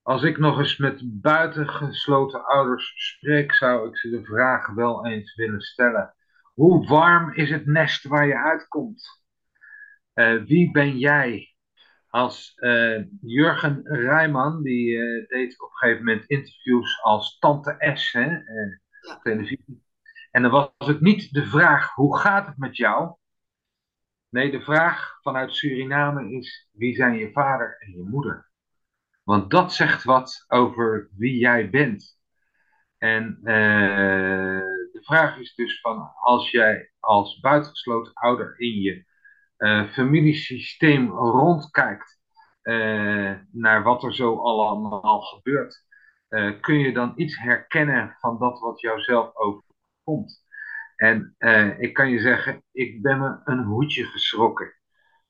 [0.01, 5.35] als ik nog eens met buitengesloten ouders spreek, zou ik ze de vraag wel eens
[5.35, 6.15] willen stellen.
[6.61, 9.19] Hoe warm is het nest waar je uitkomt?
[10.45, 11.51] wie ben jij?
[12.11, 18.11] als uh, Jurgen Rijman, die uh, deed op een gegeven moment interviews als Tante S,
[18.11, 19.19] hè, ja.
[19.23, 19.83] televisie.
[20.31, 23.15] En dan was het niet de vraag, hoe gaat het met jou?
[24.29, 28.49] Nee, de vraag vanuit Suriname is, wie zijn je vader en je moeder?
[29.23, 32.19] Want dat zegt wat over wie jij bent.
[32.97, 33.39] En
[35.01, 39.05] de vraag is dus van, als jij als buitengesloten ouder in je
[39.57, 42.19] uh, familiesysteem rondkijkt
[42.63, 45.85] uh, naar wat er zo allemaal gebeurt,
[46.29, 50.49] uh, kun je dan iets herkennen van dat wat jouzelf overkomt.
[50.95, 51.35] En
[51.77, 54.73] ik kan je zeggen, ik ben me een hoedje geschrokken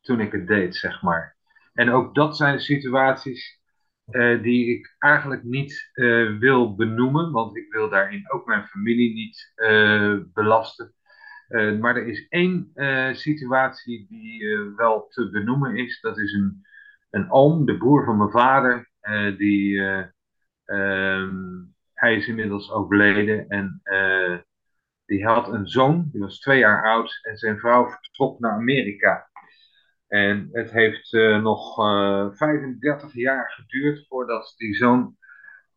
[0.02, 1.38] toen ik het deed, zeg maar.
[1.74, 3.61] En ook dat zijn situaties
[4.42, 5.92] die ik eigenlijk niet
[6.40, 9.54] wil benoemen, want ik wil daarin ook mijn familie niet
[10.34, 10.94] belasten.
[11.50, 12.72] Uh, maar er is één
[13.16, 16.02] situatie die wel te benoemen is.
[16.02, 16.66] Dat is een,
[17.10, 18.90] een oom, de broer van mijn vader.
[19.38, 19.80] die,
[20.66, 23.48] um, hij is inmiddels overleden.
[23.48, 23.82] En
[25.06, 27.20] die had een zoon, die was twee jaar oud.
[27.22, 29.31] En zijn vrouw vertrok naar Amerika.
[30.12, 31.76] En het heeft nog
[32.36, 35.16] 35 jaar geduurd voordat die zoon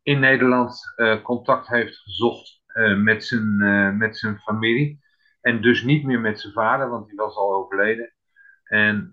[0.02, 2.62] in Nederland contact heeft gezocht
[2.96, 3.56] met, zijn,
[3.96, 5.02] met zijn familie.
[5.40, 8.14] En dus niet meer met zijn vader, want die was al overleden.
[8.64, 9.08] En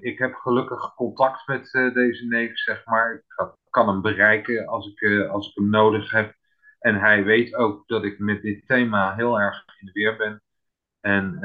[0.00, 3.14] ik heb gelukkig contact met deze neef, zeg maar.
[3.14, 6.34] Ik kan hem bereiken als ik, als ik hem nodig heb.
[6.78, 10.42] En hij weet ook dat ik met dit thema heel erg in de weer ben.
[11.00, 11.38] En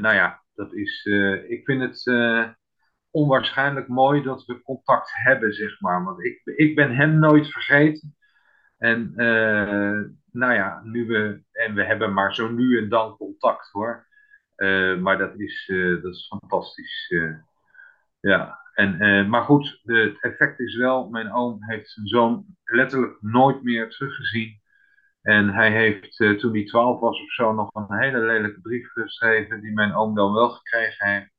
[0.00, 1.04] nou ja, dat is,
[1.48, 2.04] ik vind het
[3.10, 6.04] onwaarschijnlijk mooi dat we contact hebben, zeg maar.
[6.04, 8.16] Want ik, ik ben hem nooit vergeten.
[8.78, 9.12] En
[10.32, 14.06] nou ja, nu we, en we hebben maar zo nu en dan contact hoor.
[15.00, 17.14] maar dat is, dat is fantastisch.
[18.20, 23.16] ja, en, maar goed, de, het effect is wel, mijn oom heeft zijn zoon letterlijk
[23.20, 24.62] nooit meer teruggezien.
[25.24, 28.92] En hij heeft uh, toen hij 12 was of zo nog een hele lelijke brief
[28.92, 31.32] geschreven, die mijn oom dan wel gekregen heeft.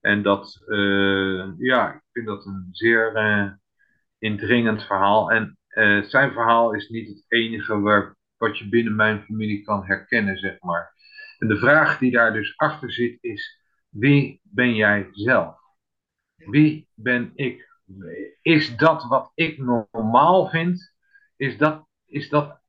[0.00, 3.52] En dat, uh, ja, ik vind dat een zeer uh,
[4.18, 5.30] indringend verhaal.
[5.30, 5.58] En
[6.06, 10.92] zijn verhaal is niet het enige wat je binnen mijn familie kan herkennen, zeg maar.
[11.38, 15.56] En de vraag die daar dus achter zit is, wie ben jij zelf?
[16.36, 17.68] Wie ben ik?
[18.42, 20.94] Is dat wat ik normaal vind?
[21.36, 22.62] Is dat, is dat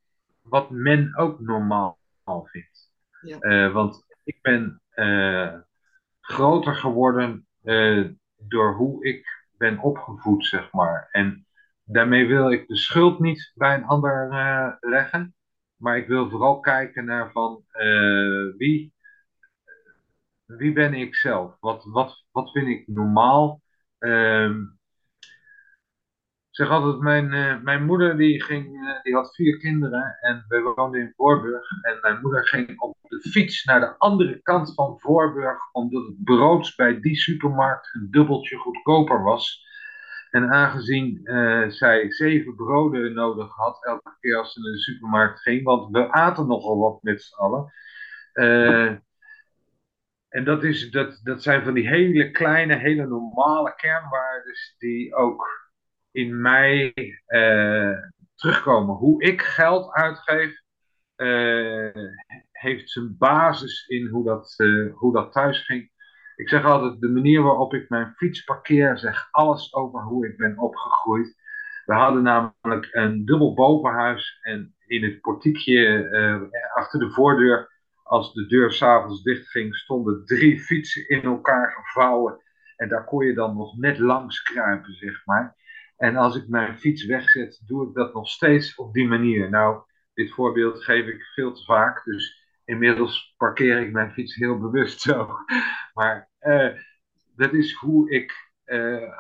[0.48, 2.00] wat men ook normaal
[2.44, 2.92] vindt?
[3.22, 3.38] Ja.
[3.40, 5.54] Uh, want ik ben uh,
[6.22, 11.08] groter geworden uh, door hoe ik ben opgevoed, zeg maar.
[11.12, 11.46] En
[11.84, 14.28] daarmee wil ik de schuld niet bij een ander
[14.80, 15.36] leggen.
[15.76, 17.64] Maar ik wil vooral kijken naar van
[18.58, 18.94] wie,
[20.46, 21.58] wie ben ik zelf?
[21.60, 23.62] Wat, wat, wat vind ik normaal?
[23.98, 24.64] Ehm,
[26.56, 30.74] zeg altijd, mijn, uh, mijn moeder die ging, uh, die had vier kinderen en we
[30.76, 31.68] woonden in Voorburg.
[31.82, 36.24] En mijn moeder ging op de fiets naar de andere kant van Voorburg, omdat het
[36.24, 39.64] brood bij die supermarkt een dubbeltje goedkoper was.
[40.32, 45.42] En aangezien uh, zij zeven broden nodig had elke keer als ze naar de supermarkt
[45.42, 47.74] ging, want we aten nogal wat met z'n allen.
[50.30, 55.65] En dat, is, dat, dat zijn van die hele kleine, hele normale kernwaarden die ook
[56.16, 56.94] in mij
[57.28, 57.98] uh,
[58.36, 58.96] terugkomen.
[58.96, 60.62] Hoe ik geld uitgeef,
[61.18, 61.90] uh,
[62.52, 65.92] heeft zijn basis in hoe dat, uh, hoe dat thuis ging.
[66.36, 70.38] Ik zeg altijd, de manier waarop ik mijn fiets parkeer, zegt alles over hoe ik
[70.38, 71.36] ben opgegroeid.
[71.86, 77.74] We hadden namelijk een dubbel bovenhuis en in het portiekje achter de voordeur
[78.04, 82.42] als de deur s'avonds dicht ging, stonden drie fietsen in elkaar gevouwen.
[82.76, 85.56] En daar kon je dan nog net langs kruipen, zeg maar.
[85.98, 89.50] En als ik mijn fiets wegzet, doe ik dat nog steeds op die manier.
[89.50, 94.60] Nou, dit voorbeeld geef ik veel te vaak, dus inmiddels parkeer ik mijn fiets heel
[94.60, 95.30] bewust zo.
[95.94, 96.80] Maar uh,
[97.36, 99.12] dat is hoe ik uh,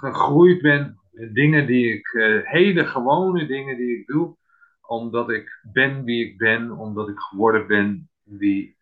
[0.00, 0.98] gegroeid ben.
[1.32, 4.36] Dingen die ik, uh, hele gewone dingen die ik doe,
[4.80, 8.76] omdat ik ben wie ik ben, omdat ik geworden ben wie,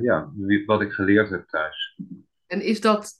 [0.00, 1.98] ja, wie, wat ik geleerd heb thuis.
[2.46, 3.12] En is dat,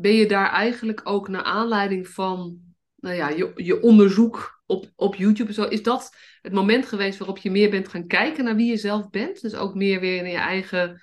[0.00, 2.58] ben je daar eigenlijk ook naar aanleiding van
[2.96, 7.38] nou ja, je, je onderzoek op, op YouTube zo, is dat het moment geweest waarop
[7.38, 9.40] je meer bent gaan kijken naar wie je zelf bent?
[9.40, 11.02] Dus ook meer weer in je eigen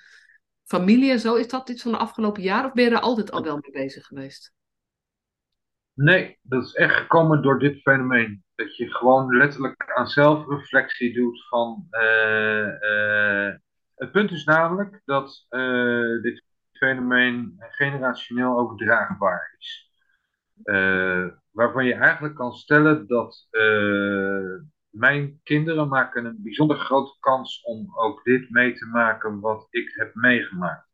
[0.64, 1.34] familie en zo.
[1.34, 3.84] Is dat iets van de afgelopen jaren of ben je er altijd al wel mee
[3.84, 4.52] bezig geweest?
[5.94, 8.44] Nee, dat is echt gekomen door dit fenomeen.
[8.54, 11.86] Dat je gewoon letterlijk aan zelfreflectie doet van.
[11.90, 13.54] Uh, uh,
[13.94, 16.42] het punt is namelijk dat uh, dit
[16.78, 19.92] fenomeen generationeel overdraagbaar is.
[21.50, 23.48] waarvan je eigenlijk kan stellen dat
[24.90, 29.92] mijn kinderen maken een bijzonder grote kans om ook dit mee te maken wat ik
[29.94, 30.88] heb meegemaakt.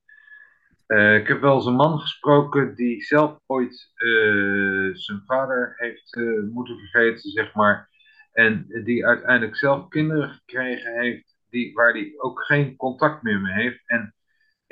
[0.87, 6.17] Uh, ik heb wel eens een man gesproken die zelf ooit uh, zijn vader heeft
[6.17, 7.89] uh, moeten vergeten, zeg maar.
[8.33, 13.55] En die uiteindelijk zelf kinderen gekregen heeft, die, waar hij ook geen contact meer mee
[13.55, 13.83] heeft.
[13.87, 14.15] En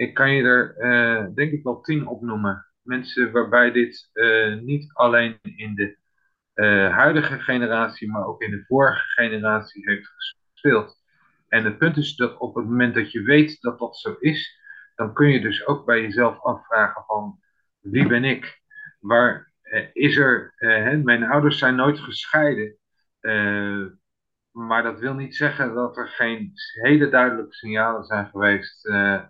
[0.02, 2.66] ik kan je er denk ik wel tien opnoemen.
[2.82, 4.10] Mensen waarbij dit
[4.62, 5.96] niet alleen in de
[6.90, 11.02] huidige generatie, maar ook in de vorige generatie heeft gespeeld.
[11.48, 14.60] En het punt is dat op het moment dat je weet dat dat zo is,
[14.94, 17.40] dan kun je dus ook bij jezelf afvragen van
[17.80, 18.60] wie ben ik?
[19.00, 22.76] Waar eh, is er, eh, mijn ouders zijn nooit gescheiden,
[23.20, 23.84] eh,
[24.50, 29.22] maar dat wil niet zeggen dat er geen hele duidelijke signalen zijn geweest, eh, eh,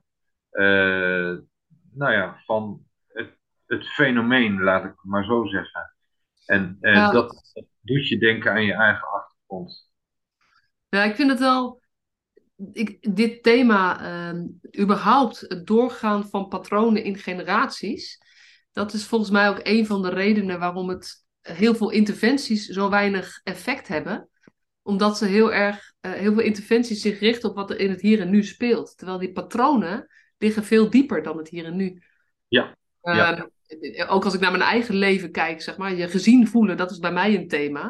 [1.92, 3.36] nou ja, van het,
[3.66, 5.94] het, fenomeen, laat ik het maar zo zeggen.
[6.46, 9.90] En nou, dat doet je denken aan je eigen achtergrond.
[10.88, 11.82] Ja, ik vind het wel
[12.72, 14.00] ik, dit thema,
[14.32, 14.42] uh,
[14.80, 18.20] überhaupt het doorgaan van patronen in generaties,
[18.72, 22.90] dat is volgens mij ook een van de redenen waarom het heel veel interventies zo
[22.90, 24.28] weinig effect hebben.
[24.82, 28.00] Omdat ze heel erg, uh, heel veel interventies zich richten op wat er in het
[28.00, 28.96] hier en nu speelt.
[28.96, 30.08] Terwijl die patronen
[30.42, 32.02] liggen veel dieper dan het hier en nu.
[32.48, 32.76] Ja.
[33.00, 33.48] ja.
[33.80, 36.90] Uh, ook als ik naar mijn eigen leven kijk, zeg maar, je gezien voelen, dat
[36.90, 37.82] is bij mij een thema.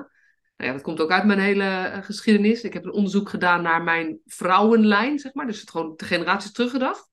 [0.56, 2.62] Nou ja, dat komt ook uit mijn hele eh, geschiedenis.
[2.62, 5.46] Ik heb een onderzoek gedaan naar mijn vrouwenlijn, zeg maar.
[5.46, 7.10] Dus het gewoon de generaties teruggedacht.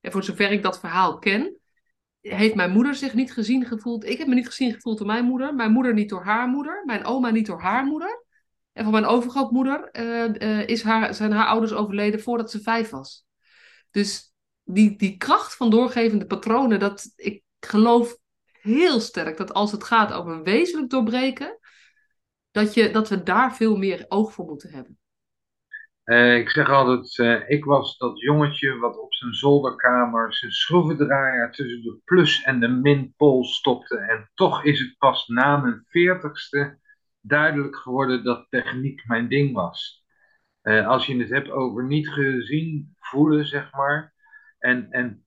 [0.00, 1.56] En voor zover ik dat verhaal ken,
[2.20, 4.04] heeft mijn moeder zich niet gezien gevoeld.
[4.04, 5.54] Ik heb me niet gezien gevoeld door mijn moeder.
[5.54, 6.82] Mijn moeder niet door haar moeder.
[6.84, 8.24] Mijn oma niet door haar moeder.
[8.72, 13.26] En van mijn overgrootmoeder uh, is haar, zijn haar ouders overleden voordat ze vijf was.
[13.90, 14.31] Dus
[14.72, 18.16] die, die kracht van doorgevende patronen, dat ik geloof
[18.60, 21.58] heel sterk dat als het gaat over een wezenlijk doorbreken,
[22.50, 24.96] dat, je, dat we daar veel meer oog voor moeten hebben.
[26.04, 31.52] Uh, ik zeg altijd, uh, ik was dat jongetje wat op zijn zolderkamer zijn schroevendraaier
[31.52, 33.96] tussen de plus en de minpool stopte.
[33.96, 36.78] En toch is het pas na mijn veertigste
[37.20, 40.04] duidelijk geworden dat techniek mijn ding was.
[40.62, 44.14] Uh, als je het hebt over niet gezien voelen, zeg maar.
[44.62, 45.24] En, en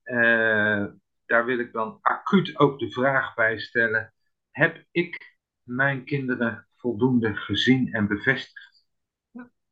[1.25, 4.13] daar wil ik dan acuut ook de vraag bij stellen:
[4.51, 8.85] heb ik mijn kinderen voldoende gezien en bevestigd?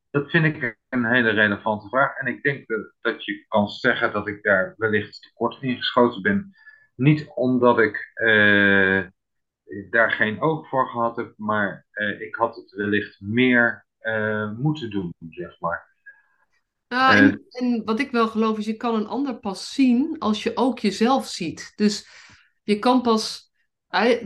[0.10, 2.18] Dat vind ik een hele relevante vraag.
[2.18, 6.22] En ik denk dat, dat je kan zeggen dat ik daar wellicht tekort in geschoten
[6.22, 6.56] ben.
[6.96, 9.08] Niet omdat ik uh,
[9.90, 13.86] daar geen oog voor gehad heb, maar uh, ik had het wellicht meer
[14.58, 15.93] moeten doen, zeg maar.
[16.94, 20.44] Nou, en, en, wat ik wel geloof is, je kan een ander pas zien als
[20.44, 21.72] je ook jezelf ziet.
[21.76, 22.08] Dus
[22.64, 23.52] je kan pas,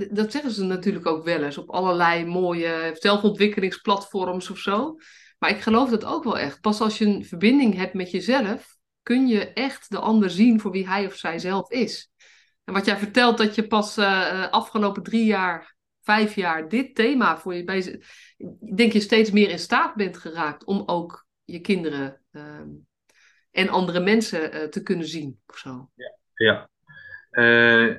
[0.10, 4.96] dat zeggen ze natuurlijk ook wel eens op allerlei mooie zelfontwikkelingsplatforms of zo.
[5.40, 6.62] Maar ik geloof dat ook wel echt.
[6.62, 10.72] Pas als je een verbinding hebt met jezelf, kun je echt de ander zien voor
[10.72, 12.10] wie hij of zij zelf is.
[12.64, 17.38] En wat jij vertelt, dat je pas uh, afgelopen drie jaar, vijf jaar dit thema
[17.38, 18.02] voor je bij
[18.76, 22.62] denk je steeds meer in staat bent geraakt om ook je kinderen uh,
[23.52, 25.90] en andere mensen uh, te kunnen zien of zo.
[25.96, 26.70] Ja, ja.
[27.32, 27.98] Uh,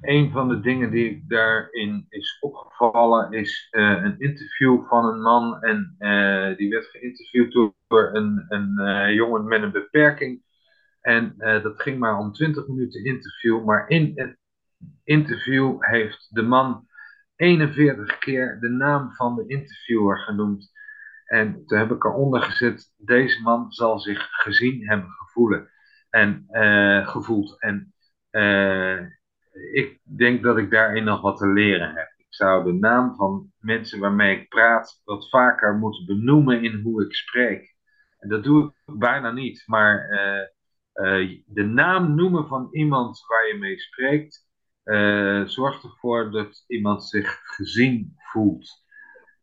[0.00, 5.20] een van de dingen die ik daarin is opgevallen is uh, een interview van een
[5.20, 5.62] man.
[5.62, 5.94] En
[6.56, 7.52] die werd geïnterviewd
[7.88, 10.42] door een, een jongen met een beperking.
[11.00, 13.64] En dat ging maar om 20 minuten interview.
[13.64, 14.36] Maar in het
[15.04, 16.88] interview heeft de man
[17.36, 20.70] 41 keer de naam van de interviewer genoemd.
[21.30, 25.70] En toen heb ik eronder gezet, deze man zal zich gezien hebben gevoelen
[26.10, 26.46] en
[27.06, 27.60] gevoeld.
[27.60, 27.94] En
[29.72, 32.12] ik denk dat ik daarin nog wat te leren heb.
[32.16, 37.04] Ik zou de naam van mensen waarmee ik praat wat vaker moeten benoemen in hoe
[37.04, 37.74] ik spreek.
[38.18, 43.58] En dat doe ik bijna niet, maar uh, de naam noemen van iemand waar je
[43.58, 44.48] mee spreekt,
[45.50, 48.88] zorgt ervoor dat iemand zich gezien voelt.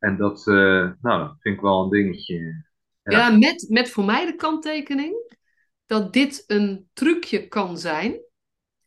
[0.08, 2.66] En dat, nou, dat vind ik wel een dingetje.
[3.04, 5.36] Ja, ja met, met voor mij de kanttekening
[5.86, 8.20] dat dit een trucje kan zijn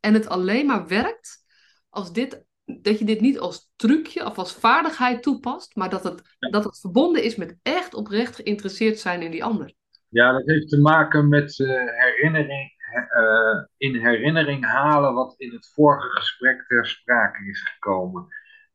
[0.00, 1.44] en het alleen maar werkt
[1.88, 6.36] als dit, dat je dit niet als trucje of als vaardigheid toepast, maar dat het,
[6.38, 9.74] dat het verbonden is met echt oprecht geïnteresseerd zijn in die ander.
[10.08, 12.72] Ja, dat heeft te maken met uh, herinnering,
[13.16, 18.26] uh, in herinnering halen wat in het vorige gesprek ter sprake is gekomen.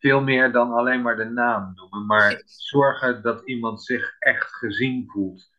[0.05, 5.03] Veel meer dan alleen maar de naam noemen, maar zorgen dat iemand zich echt gezien
[5.07, 5.51] voelt.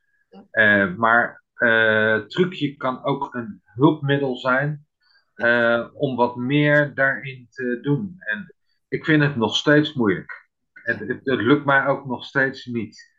[0.53, 1.45] Uh, maar
[2.29, 4.87] trucje kan ook een hulpmiddel zijn
[5.37, 8.17] uh, om wat meer daarin te doen.
[8.19, 8.55] En
[8.89, 10.49] ik vind het nog steeds moeilijk.
[10.73, 13.15] Het, het, het lukt mij ook nog steeds niet.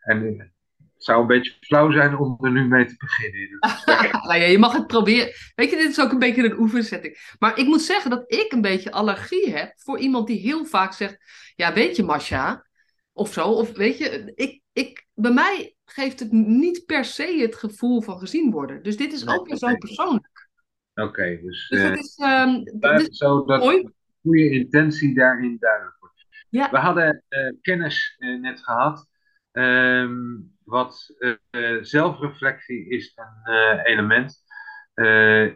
[0.00, 0.52] En
[0.98, 3.58] zou een beetje flauw zijn om er nu mee te beginnen.
[4.28, 5.32] nou ja, je mag het proberen.
[5.54, 7.34] Weet je, dit is ook een beetje een oefensetting.
[7.38, 10.92] Maar ik moet zeggen dat ik een beetje allergie heb voor iemand die heel vaak
[10.92, 11.18] zegt:
[11.56, 12.66] Ja, weet je, Masha,
[13.12, 13.48] of zo.
[13.48, 18.18] Of weet je, ik, ik, bij mij geeft het niet per se het gevoel van
[18.18, 18.82] gezien worden.
[18.82, 20.48] Dus dit is ook weer zo persoonlijk.
[20.94, 22.64] Oké, dus, dus het is, um,
[23.10, 26.26] zo dat de goede intentie daarin duidelijk wordt.
[26.48, 26.70] Ja.
[26.70, 29.08] We hadden uh, kennis uh, net gehad.
[29.52, 34.46] Um, wat uh, zelfreflectie is een element.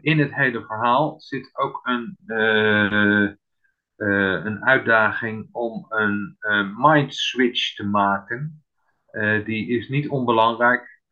[0.01, 2.17] in het hele verhaal zit ook een,
[3.97, 6.37] een uitdaging om een
[6.77, 8.65] mind switch te maken.
[9.45, 11.03] die is niet onbelangrijk.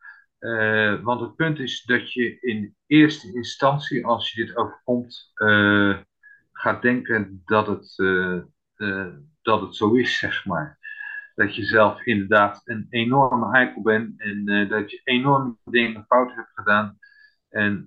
[1.03, 5.33] Want het punt is dat je in eerste instantie, als je dit overkomt,
[6.53, 7.95] gaat denken dat het,
[9.43, 10.80] dat het zo is, zeg maar.
[11.41, 16.51] Dat je zelf inderdaad een enorme eikel bent en dat je enorme dingen fout hebt
[16.55, 16.99] gedaan.
[17.49, 17.87] En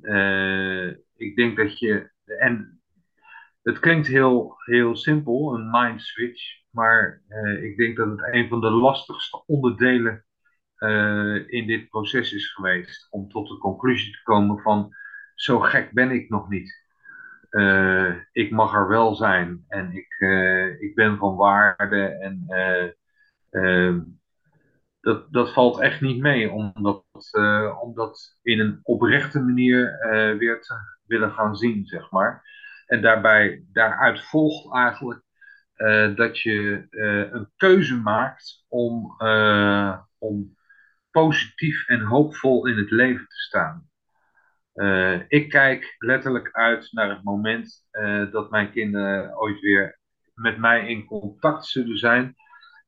[1.15, 2.11] ik denk dat je.
[2.25, 2.81] En
[3.61, 6.61] het klinkt heel, heel simpel, een mind switch.
[6.69, 7.21] Maar
[7.61, 10.25] ik denk dat het een van de lastigste onderdelen
[11.47, 13.07] in dit proces is geweest.
[13.09, 14.95] Om tot de conclusie te komen van
[15.35, 16.81] zo gek ben ik nog niet.
[18.31, 20.15] Ik mag er wel zijn en ik,
[20.79, 22.45] ik ben van waarde en
[23.53, 24.01] Ehm,
[25.01, 27.03] dat, dat valt echt niet mee om dat,
[27.95, 30.75] dat in een oprechte manier uh, weer te
[31.05, 32.43] willen gaan zien, zeg maar.
[32.85, 35.21] En daarbij, daaruit volgt eigenlijk
[35.77, 36.87] uh, dat je
[37.31, 39.15] een keuze maakt om,
[40.17, 40.57] om
[41.11, 43.89] positief en hoopvol in het leven te staan.
[45.27, 47.87] ik kijk letterlijk uit naar het moment
[48.31, 49.99] dat mijn kinderen ooit weer
[50.33, 52.35] met mij in contact zullen zijn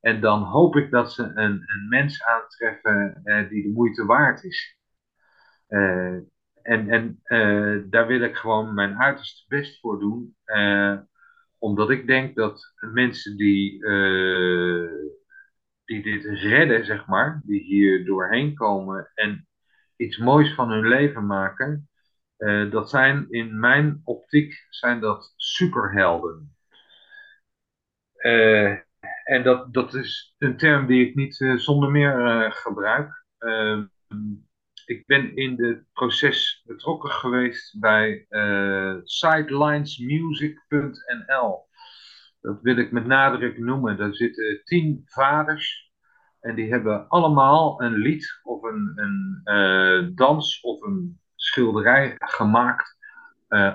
[0.05, 4.43] en dan hoop ik dat ze een, een mens aantreffen uh, die de moeite waard
[4.43, 4.77] is.
[5.69, 6.17] Uh,
[6.61, 10.35] en en uh, daar wil ik gewoon mijn uiterste best voor doen.
[11.57, 13.79] omdat ik denk dat mensen die,
[15.85, 19.47] die dit redden, zeg maar, die hier doorheen komen en
[19.95, 21.89] iets moois van hun leven maken,
[22.69, 26.55] dat zijn in mijn optiek zijn dat superhelden.
[29.25, 33.25] En dat, dat is een term die ik niet uh, zonder meer uh, gebruik.
[33.39, 33.83] Uh,
[34.85, 41.67] ik ben in het proces betrokken geweest bij uh, sidelinesmusic.nl.
[42.41, 43.97] Dat wil ik met nadruk noemen.
[43.97, 45.93] Daar zitten tien vaders.
[46.39, 48.91] En die hebben allemaal een lied of een,
[49.43, 52.97] een dans of een schilderij gemaakt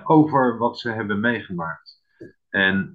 [0.05, 2.03] over wat ze hebben meegemaakt.
[2.49, 2.93] En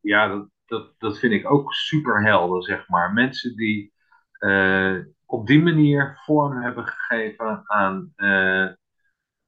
[0.00, 3.12] ja, dat, dat, dat vind ik ook super helder, zeg maar.
[3.12, 3.92] Mensen die
[4.38, 8.68] uh, op die manier vorm hebben gegeven aan uh,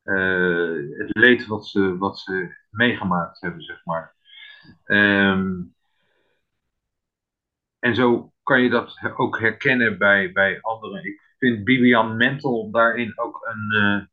[0.04, 4.14] uh, het leed wat ze, wat ze meegemaakt hebben, zeg maar.
[4.84, 5.74] Um,
[7.78, 11.04] en zo kan je dat ook herkennen bij, bij anderen.
[11.04, 14.08] Ik vind Bibian Mentel daarin ook een,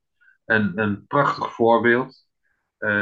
[0.46, 2.28] een, een prachtig voorbeeld.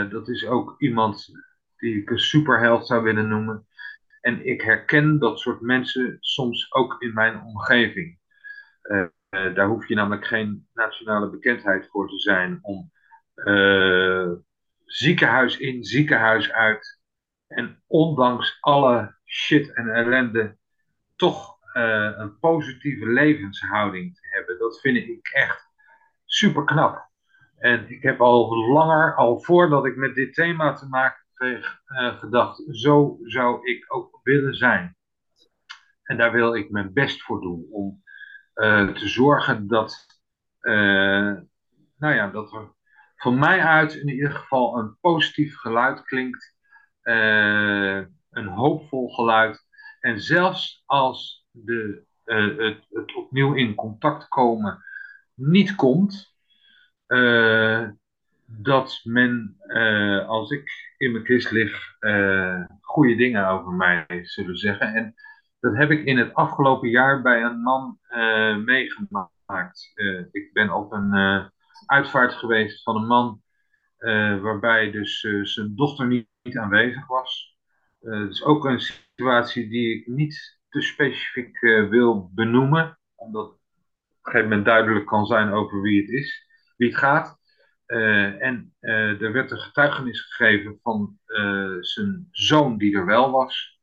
[0.09, 1.31] dat is ook iemand
[1.77, 3.66] die ik een superheld zou willen noemen.
[4.27, 8.19] En ik herken dat soort mensen soms ook in mijn omgeving.
[8.83, 12.91] Uh, uh, daar hoef je namelijk geen nationale bekendheid voor te zijn om
[13.35, 14.31] uh,
[14.85, 17.01] ziekenhuis in, ziekenhuis uit.
[17.47, 20.57] En ondanks alle shit en ellende
[21.15, 24.59] toch een positieve levenshouding te hebben.
[24.59, 25.69] Dat vind ik echt
[26.25, 27.09] super knap.
[27.57, 32.17] En ik heb al langer, al voordat ik met dit thema te maken kreeg, uh,
[32.17, 34.95] gedacht, zo zou ik ook willen zijn.
[36.03, 38.03] En daar wil ik mijn best voor doen, om
[38.55, 40.05] uh, te zorgen dat,
[40.61, 41.37] uh,
[41.97, 42.75] nou ja, dat er
[43.15, 46.55] van mij uit in ieder geval een positief geluid klinkt,
[47.01, 49.65] een hoopvol geluid.
[49.99, 52.03] En zelfs als de,
[52.89, 54.83] het, opnieuw in contact komen
[55.33, 56.35] niet komt,
[58.45, 59.57] dat men,
[60.27, 64.93] als ik in mijn kist lig, uh, goede dingen over mij zullen zeggen.
[64.93, 65.13] En
[65.59, 69.91] dat heb ik in het afgelopen jaar bij een man uh, meegemaakt.
[70.31, 71.13] ik ben op een
[71.85, 73.41] uitvaart geweest van een man
[74.41, 77.57] waarbij dus zijn dochter niet, aanwezig was.
[78.29, 84.49] Is ook een situatie die ik niet te specifiek wil benoemen, omdat op een gegeven
[84.49, 87.39] moment duidelijk kan zijn over wie het is, wie het gaat.
[87.87, 93.31] Uh, en uh, er werd een getuigenis gegeven van uh, zijn zoon die er wel
[93.31, 93.81] was.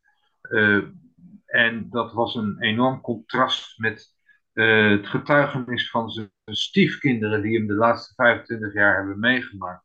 [1.47, 4.13] en dat was een enorm contrast met
[4.53, 9.85] het getuigenis van zijn stiefkinderen die hem de laatste 25 jaar hebben meegemaakt.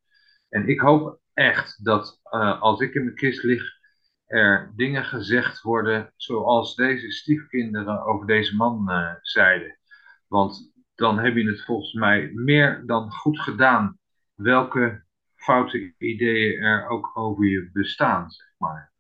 [0.50, 2.20] En ik hoop echt dat
[2.60, 3.64] als ik in mijn kist lig,
[4.26, 8.90] er dingen gezegd worden zoals deze stiefkinderen over deze man
[9.22, 9.80] zeiden.
[10.28, 13.99] Want dan heb je het volgens mij meer dan goed gedaan
[14.42, 15.04] welke
[15.36, 18.92] foute ideeën er ook over je bestaan, zeg maar.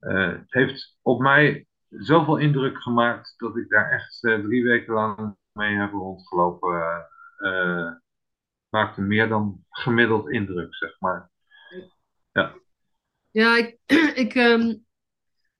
[0.00, 4.94] Uh, het heeft op mij zoveel indruk gemaakt dat ik daar echt uh, drie weken
[4.94, 7.06] lang mee heb rondgelopen.
[7.38, 7.90] Uh,
[8.68, 11.30] maakte meer dan gemiddeld indruk, zeg maar.
[12.32, 12.54] Ja,
[13.30, 13.78] ja ik,
[14.24, 14.84] ik um,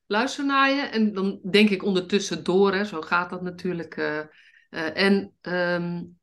[0.06, 3.96] luister naar je en dan denk ik ondertussen door, hè, zo gaat dat natuurlijk.
[4.70, 6.18] en um,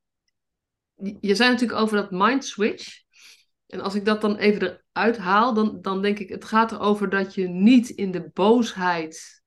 [1.20, 3.02] je zei natuurlijk over dat mind switch.
[3.68, 7.10] En als ik dat dan even eruit haal, dan, dan denk ik, het gaat erover
[7.10, 9.42] dat je niet in de boosheid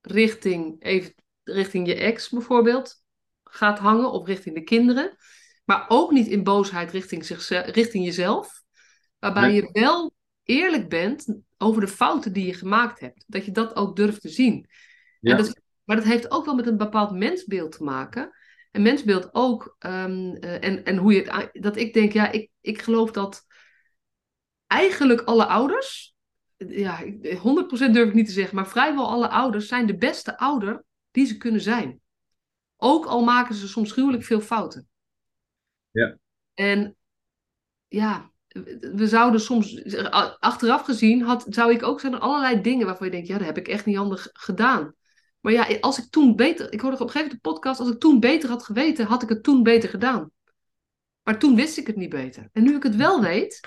[0.00, 3.04] richting, even, richting je ex bijvoorbeeld
[3.44, 5.16] gaat hangen, of richting de kinderen.
[5.64, 8.62] Maar ook niet in boosheid richting, zichzelf, richting jezelf.
[9.18, 13.24] Waarbij je wel eerlijk bent over de fouten die je gemaakt hebt.
[13.26, 14.68] Dat je dat ook durft te zien.
[15.20, 15.36] Ja.
[15.36, 18.30] Dat, maar dat heeft ook wel met een bepaald mensbeeld te maken.
[18.76, 19.76] En mensbeeld ook.
[19.78, 21.62] Um, en, en hoe je het.
[21.62, 23.46] Dat ik denk, ja, ik, ik geloof dat
[24.66, 26.14] eigenlijk alle ouders
[26.56, 27.08] ja, 100%
[27.90, 31.36] durf ik niet te zeggen, maar vrijwel alle ouders zijn de beste ouder die ze
[31.36, 32.00] kunnen zijn.
[32.76, 34.88] Ook al maken ze soms gruwelijk veel fouten.
[35.90, 36.18] Ja.
[36.54, 36.96] En
[37.88, 38.30] ja,
[38.94, 39.94] we zouden soms,
[40.38, 43.46] achteraf gezien, had, zou ik ook zijn er allerlei dingen waarvan je denkt, ja, dat
[43.46, 44.94] heb ik echt niet handig gedaan.
[45.46, 47.90] Maar ja, als ik toen beter, ik hoorde op een gegeven moment de podcast, als
[47.90, 50.30] ik toen beter had geweten, had ik het toen beter gedaan.
[51.22, 52.48] Maar toen wist ik het niet beter.
[52.52, 53.60] En nu ik het wel weet,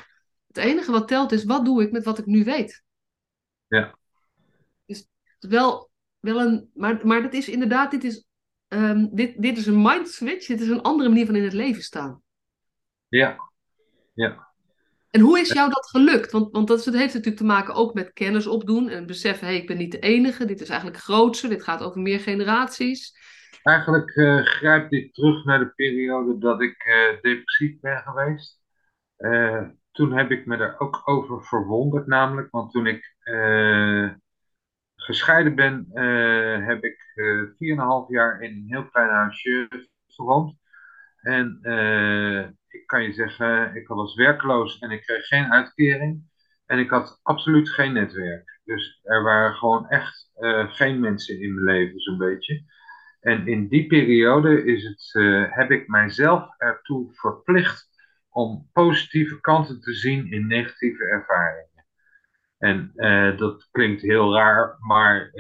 [0.48, 2.84] het enige wat telt is, wat doe ik met wat ik nu weet?
[3.68, 3.98] Ja.
[4.86, 5.08] Dus
[5.40, 8.26] wel, wel een, maar, maar dat is inderdaad, dit is,
[8.68, 11.54] um, dit, dit is een mind switch, dit is een andere manier van in het
[11.54, 12.22] leven staan.
[13.08, 13.52] Ja,
[14.14, 14.49] ja.
[15.12, 16.32] En hoe is jou dat gelukt?
[16.32, 19.62] Want, want dat heeft natuurlijk te maken ook met kennis opdoen en beseffen, hé, hey,
[19.62, 23.18] ik ben niet de enige, dit is eigenlijk grootser, dit gaat over meer generaties.
[23.64, 28.60] Eigenlijk uh, grijpt dit terug naar de periode dat ik uh, depressief ben geweest.
[29.18, 33.18] Uh, toen heb ik me er ook over verwonderd, namelijk, want toen ik
[34.96, 35.88] gescheiden ben,
[36.66, 36.98] heb ik
[37.52, 39.68] 4,5 jaar in een heel klein huisje
[40.08, 40.58] gewoond.
[41.22, 41.60] En
[42.80, 46.28] ik kan je zeggen, ik was werkloos en ik kreeg geen uitkering.
[46.66, 48.60] En ik had absoluut geen netwerk.
[48.64, 52.64] Dus er waren gewoon echt uh, geen mensen in mijn leven, zo'n beetje.
[53.20, 57.88] En in die periode is het, uh, heb ik mijzelf ertoe verplicht
[58.30, 61.86] om positieve kanten te zien in negatieve ervaringen.
[62.58, 65.32] En uh, dat klinkt heel raar, maar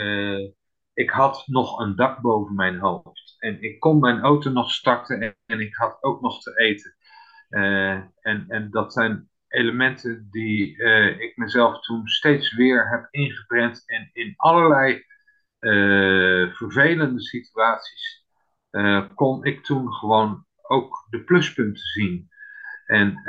[0.93, 3.35] ik had nog een dak boven mijn hoofd.
[3.39, 6.95] En ik kon mijn auto nog starten en, en ik had ook nog te eten.
[7.49, 13.83] Uh, en, en dat zijn elementen die uh, ik mezelf toen steeds weer heb ingeprent
[13.85, 15.03] en in allerlei
[15.59, 18.17] uh, vervelende situaties
[19.13, 22.29] kon ik toen gewoon ook de pluspunten zien.
[22.85, 23.21] En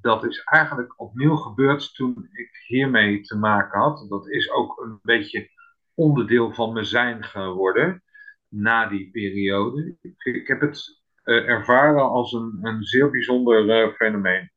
[0.00, 4.06] dat is eigenlijk opnieuw gebeurd toen ik hiermee te maken had.
[4.08, 5.50] Dat is ook een beetje
[5.94, 8.02] onderdeel van mijn zijn geworden
[8.48, 9.96] na die periode.
[10.22, 14.50] Ik, heb het ervaren als een, een zeer bijzonder uh, fenomeen.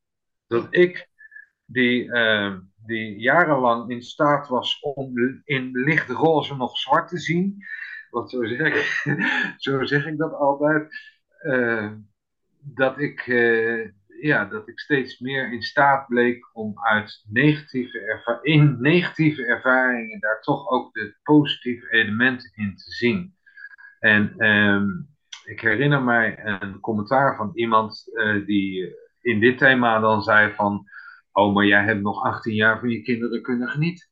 [0.48, 1.10] Dat ik,
[1.66, 2.56] die, uh,
[2.86, 7.58] die jarenlang in staat was om in lichtroze nog zwart te zien,
[8.10, 9.04] want zo zeg ik,
[9.58, 11.12] zo zeg ik dat altijd,
[12.60, 13.26] dat, ik,
[14.22, 20.42] ja, dat ik steeds meer in staat bleek om uit negatieve in negatieve ervaringen daar
[20.42, 23.36] toch ook de positieve elementen in te zien.
[24.00, 24.88] En ehm,
[25.46, 30.88] ik herinner mij een commentaar van iemand uh, die in dit thema dan zei van,
[31.32, 34.08] oh, maar jij hebt nog 18 jaar van je kinderen kunnen genieten.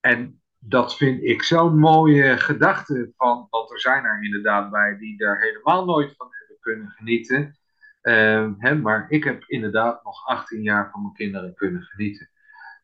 [0.00, 5.16] En dat vind ik zo'n mooie gedachte van, want er zijn er inderdaad bij die
[5.16, 7.58] daar helemaal nooit van hebben kunnen genieten.
[8.02, 12.30] Uh, hè, maar ik heb inderdaad nog 18 jaar van mijn kinderen kunnen genieten.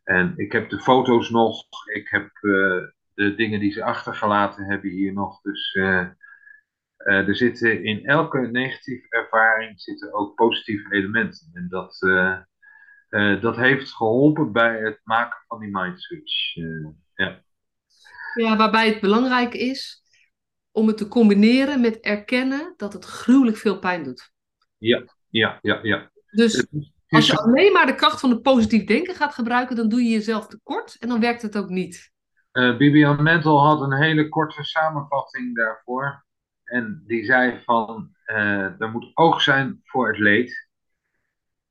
[0.04, 1.64] En ik heb de foto's nog,
[1.94, 2.82] ik heb uh,
[3.14, 5.40] de dingen die ze achtergelaten hebben hier nog.
[5.40, 5.78] Dus
[7.04, 11.50] uh, er zitten in elke negatieve ervaring zitten ook positieve elementen.
[11.54, 12.38] En dat, uh,
[13.10, 16.54] uh, dat heeft geholpen bij het maken van die mind switch.
[17.14, 17.42] ja.
[18.34, 20.02] ja, waarbij het belangrijk is
[20.70, 24.32] om het te combineren met erkennen dat het gruwelijk veel pijn doet.
[24.78, 26.10] Ja, ja, ja, ja.
[26.30, 26.66] Dus
[27.08, 30.10] als je alleen maar de kracht van het positief denken gaat gebruiken, dan doe je
[30.10, 32.12] jezelf tekort en dan werkt het ook niet.
[32.52, 36.24] Bibian Mental had een hele korte samenvatting daarvoor.
[36.70, 40.68] En die zei van, uh, er moet oog zijn voor het leed.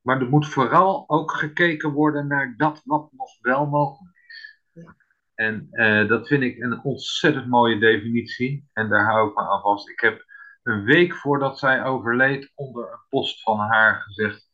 [0.00, 4.62] Maar er moet vooral ook gekeken worden naar dat wat nog wel mogelijk is.
[4.72, 4.96] Ja.
[5.34, 8.68] En uh, dat vind ik een ontzettend mooie definitie.
[8.72, 9.88] En daar hou ik me aan vast.
[9.88, 10.24] Ik heb
[10.62, 14.48] een week voordat zij overleed onder een post van haar gezegd.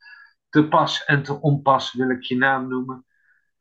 [0.48, 3.04] Te pas en te onpas wil ik je naam noemen.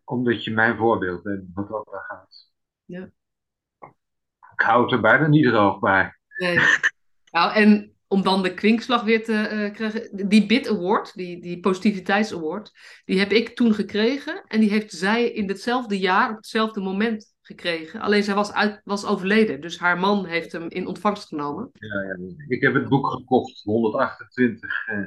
[0.04, 2.52] Omdat je mijn voorbeeld bent wat dat daar gaat.
[2.86, 3.10] Ja.
[4.54, 6.15] Ik hou het er bijna niet droog bij.
[6.36, 6.60] Nee.
[7.32, 10.28] Nou, en om dan de kwinkslag weer te uh, krijgen.
[10.30, 12.72] Die BIT Award, die, die Positiviteits-award,
[13.06, 14.44] die heb ik toen gekregen.
[14.48, 18.02] En die heeft zij in hetzelfde jaar, op hetzelfde moment gekregen.
[18.02, 21.70] Alleen zij was, uit, was overleden, dus haar man heeft hem in ontvangst genomen.
[21.74, 22.18] Ja, ja.
[22.48, 24.88] Ik heb het boek gekocht, 128.
[24.88, 24.98] Uh,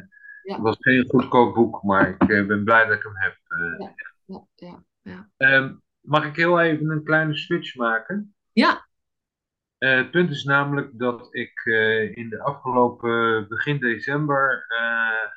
[0.42, 0.54] ja.
[0.54, 3.36] Het was geen goedkoop boek, maar ik uh, ben blij dat ik hem heb.
[3.78, 3.94] ja,
[4.26, 5.56] ja, ja, ja.
[5.56, 8.34] Um, mag ik heel even een kleine switch maken?
[8.52, 8.87] Ja.
[9.78, 14.66] Uh, het punt is namelijk dat ik uh, in de afgelopen begin december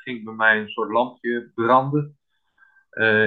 [0.04, 2.18] ging bij mij een soort lampje branden.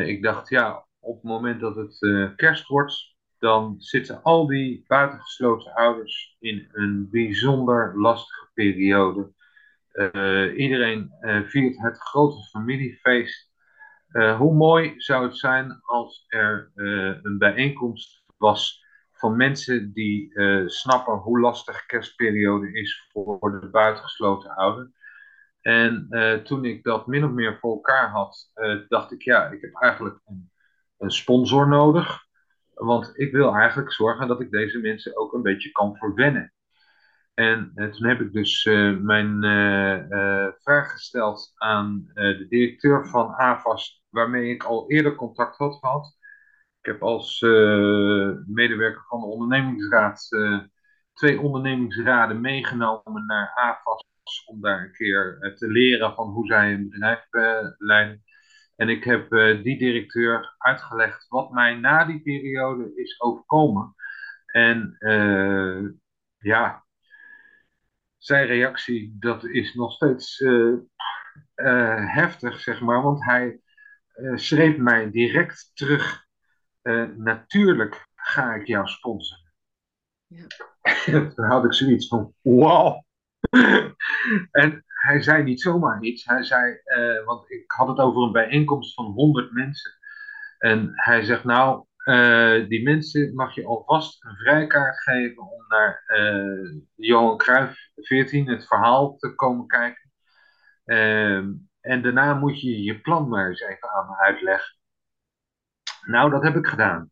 [0.05, 1.99] ik dacht, ja, op het moment dat het
[2.37, 9.33] kerst wordt, dan zitten al die buitengesloten ouders in een bijzonder lastige periode.
[10.57, 11.11] iedereen
[11.47, 13.51] viert het grote familiefeest.
[14.39, 16.73] hoe mooi zou het zijn als er
[17.23, 18.84] een bijeenkomst was
[19.25, 20.33] van mensen die
[20.67, 24.91] snappen hoe lastig kerstperiode is voor de buitengesloten ouder.
[25.61, 26.09] En
[26.45, 28.51] toen ik dat min of meer voor elkaar had,
[28.89, 30.51] dacht ik, ja, ik heb eigenlijk een,
[30.99, 32.27] een sponsor nodig.
[32.75, 36.53] Want ik wil eigenlijk zorgen dat ik deze mensen ook een beetje kan verwennen.
[37.35, 38.65] En eh, toen heb ik dus
[39.01, 39.41] mijn
[40.63, 46.17] vraag gesteld aan de directeur van AVAS, waarmee ik al eerder contact had gehad.
[46.85, 47.41] Ik heb als
[48.47, 50.29] medewerker van de ondernemingsraad
[51.13, 56.89] twee ondernemingsraden meegenomen naar AVAS om daar een keer te leren van hoe zij een
[56.89, 57.27] bedrijf
[57.79, 58.25] leiden.
[58.77, 59.31] En ik heb
[59.63, 63.95] die directeur uitgelegd wat mij na die periode is overkomen.
[64.47, 64.97] En
[66.39, 66.85] ja,
[68.19, 70.39] zijn reactie, dat is nog steeds
[72.07, 73.03] heftig, zeg maar.
[73.03, 73.61] Want hij
[74.35, 76.24] schreef mij direct terug.
[77.17, 79.53] Natuurlijk ga ik jou sponsoren.
[80.27, 80.47] Ja.
[81.35, 83.03] Toen had ik zoiets van, wow.
[84.51, 86.25] en hij zei niet zomaar iets.
[86.25, 86.81] Hij zei,
[87.25, 89.93] want ik had het over een bijeenkomst van 100 mensen.
[90.59, 96.05] En hij zegt, nou, uh, die mensen mag je alvast een vrijkaart geven om naar
[96.07, 100.11] uh, Johan Cruijff 14, het verhaal, te komen kijken.
[100.85, 101.37] Uh,
[101.81, 104.77] en daarna moet je je plan maar eens even aan me uitleggen.
[106.07, 107.11] Nou, dat heb ik gedaan.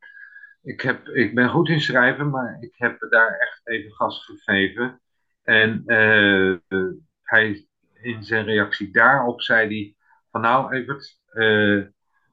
[0.63, 5.01] Ik, heb, ik ben goed in schrijven, maar ik heb daar echt even gas gegeven.
[5.43, 6.57] En uh,
[7.23, 9.97] hij, in zijn reactie daarop zei hij
[10.31, 11.21] van nou Evert,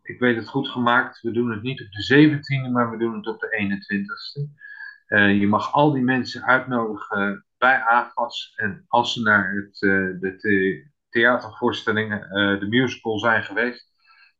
[0.02, 1.22] ik weet het goed gemaakt.
[1.22, 4.68] We doen het niet op de 17e, maar we doen het op de 21ste.
[5.08, 8.54] Uh, je mag al die mensen uitnodigen bij AFAS.
[8.56, 9.78] En als ze naar het,
[10.22, 12.30] de the theatervoorstellingen,
[12.60, 13.89] de musical zijn geweest,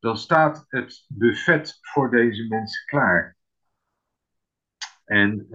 [0.00, 3.36] dan staat het buffet voor deze mensen klaar.
[5.04, 5.48] En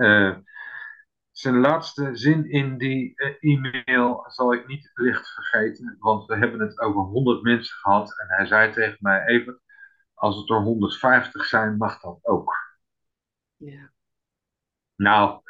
[1.32, 6.80] zijn laatste zin in die e-mail zal ik niet licht vergeten, want we hebben het
[6.80, 8.20] over 100 mensen gehad.
[8.20, 9.62] En hij zei tegen mij: Even,
[10.14, 12.78] als het er 150 zijn, mag dat ook.
[13.56, 13.92] Ja.
[14.96, 15.42] Nou,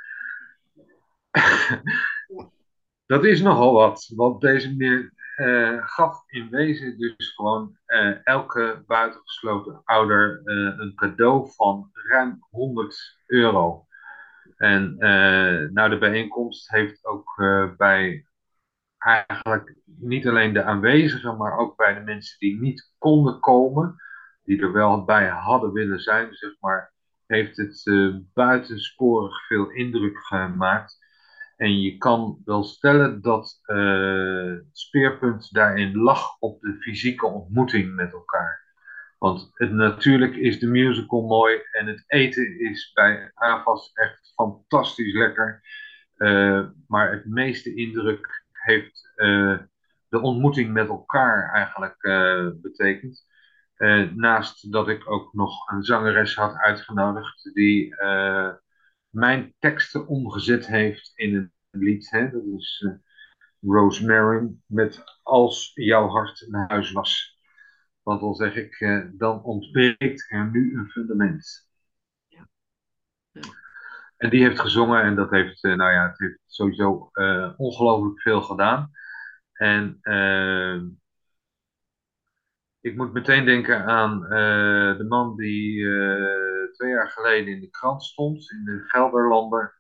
[3.06, 4.12] dat is nogal wat.
[4.16, 5.14] Want deze meneer
[5.86, 13.20] gaf in wezen dus gewoon uh, elke buitengesloten ouder uh, een cadeau van ruim 100
[13.26, 13.86] euro.
[14.58, 14.96] En
[15.74, 17.44] nou, de bijeenkomst heeft ook
[17.78, 18.26] bij
[18.98, 23.96] eigenlijk niet alleen de aanwezigen, maar ook bij de mensen die niet konden komen,
[24.44, 26.94] die er wel bij hadden willen zijn, zeg maar,
[27.26, 27.84] heeft het
[28.34, 31.05] buitensporig veel indruk gemaakt.
[31.56, 38.12] En je kan wel stellen dat uh, speerpunt daarin lag op de fysieke ontmoeting met
[38.12, 38.64] elkaar.
[39.20, 45.14] Want het, natuurlijk is de musical mooi en het eten is bij AFAS echt fantastisch
[45.14, 45.62] lekker.
[46.18, 49.14] Uh, maar het meeste indruk heeft
[50.08, 51.98] de ontmoeting met elkaar eigenlijk
[52.62, 53.26] betekend.
[54.16, 57.96] Naast dat ik ook nog een zangeres had uitgenodigd die
[59.16, 62.10] mijn teksten omgezet heeft in een lied.
[62.10, 62.30] Hè?
[62.32, 62.94] Dat is uh,
[63.74, 67.40] Rosemary met Als jouw hart naar huis was.
[68.02, 71.70] Want dan zeg ik, dan ontbreekt er nu een fundament.
[72.28, 72.48] Ja.
[73.32, 73.42] Ja.
[74.18, 77.10] En die heeft gezongen en dat heeft, nou ja, het heeft sowieso
[77.58, 78.92] ongelooflijk veel gedaan.
[79.54, 80.00] En
[82.80, 84.20] ik moet meteen denken aan
[84.98, 85.86] de man die
[86.76, 89.76] twee jaar geleden in de krant stond, in de Gelderlander.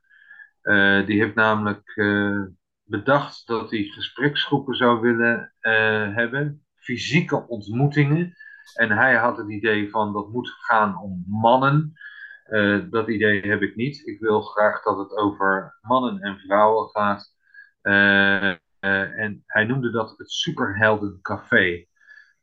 [0.64, 1.94] Uh, die heeft namelijk
[2.84, 5.54] bedacht dat hij gespreksgroepen zou willen
[6.16, 8.34] hebben, fysieke ontmoetingen.
[8.74, 11.94] En hij had het idee van dat moet gaan om mannen.
[12.90, 14.08] dat idee heb ik niet.
[14.08, 17.34] Ik wil graag dat het over mannen en vrouwen gaat.
[18.80, 21.86] en hij noemde dat het Superheldencafé.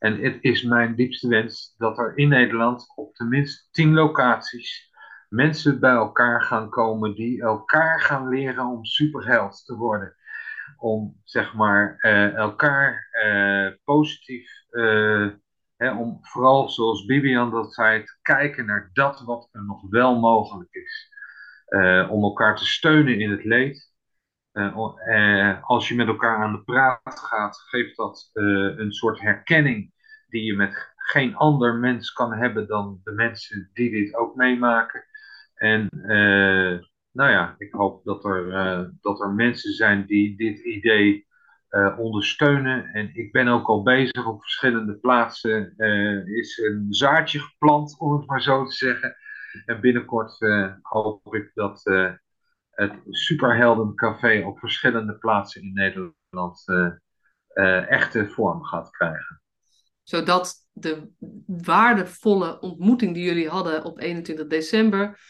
[0.02, 4.90] En het is mijn diepste wens dat er in Nederland op tenminste tien locaties
[5.28, 10.14] mensen bij elkaar gaan komen die elkaar gaan leren om superheld te worden.
[10.76, 15.30] Om zeg maar uh, elkaar uh, positief, uh,
[15.76, 20.20] hè, om vooral zoals Bibian dat zei, te kijken naar dat wat er nog wel
[20.20, 21.10] mogelijk is.
[22.08, 23.92] om elkaar te steunen in het leed.
[25.62, 29.91] als je met elkaar aan de praat gaat, geeft dat een soort herkenning
[30.32, 35.04] die je met geen ander mens kan hebben dan de mensen die dit ook meemaken.
[35.54, 36.80] En uh,
[37.12, 41.26] nou ja, ik hoop dat er, uh, dat er mensen zijn die dit idee
[41.70, 42.84] uh, ondersteunen.
[42.92, 45.76] En ik ben ook al bezig op verschillende plaatsen.
[46.26, 49.16] Is een zaadje geplant, om het maar zo te zeggen.
[49.64, 50.38] En binnenkort
[50.82, 51.82] hoop ik dat
[52.70, 56.64] het Superheldencafé op verschillende plaatsen in Nederland
[57.88, 59.41] echte vorm gaat krijgen.
[60.12, 61.08] Zodat de
[61.46, 65.20] waardevolle ontmoeting die jullie hadden op 21 december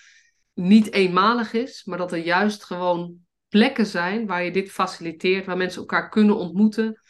[0.54, 3.16] niet eenmalig is, maar dat er juist gewoon
[3.48, 7.00] plekken zijn waar je dit faciliteert, waar mensen elkaar kunnen ontmoeten.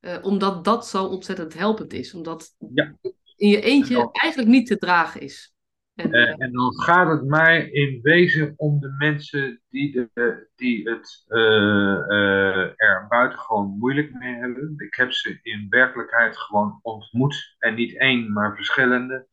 [0.00, 2.14] Uh, omdat dat zo ontzettend helpend is.
[2.14, 2.94] Omdat ja.
[3.36, 5.54] in je eentje eigenlijk niet te dragen is.
[6.02, 10.10] En, uh, en, dan gaat het mij in wezen om de mensen die,
[10.56, 14.74] die het uh, er buitengewoon moeilijk mee hebben.
[14.76, 17.56] Ik heb ze in werkelijkheid gewoon ontmoet.
[17.58, 19.26] En niet één, maar verschillende.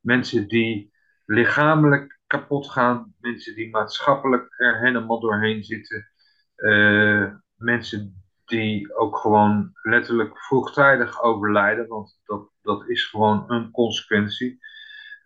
[0.00, 0.92] Mensen die
[1.24, 3.14] lichamelijk kapot gaan.
[3.20, 6.10] Mensen die maatschappelijk er helemaal doorheen zitten.
[6.56, 14.58] Uh, mensen die ook gewoon letterlijk vroegtijdig overlijden, want dat, dat is gewoon een consequentie.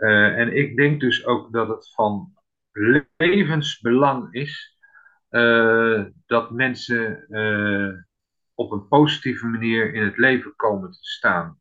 [0.01, 2.33] Uh, en ik denk dus ook dat het van
[3.17, 4.79] levensbelang is
[5.31, 7.27] uh, dat mensen
[8.55, 11.61] op een positieve manier in het leven komen te staan.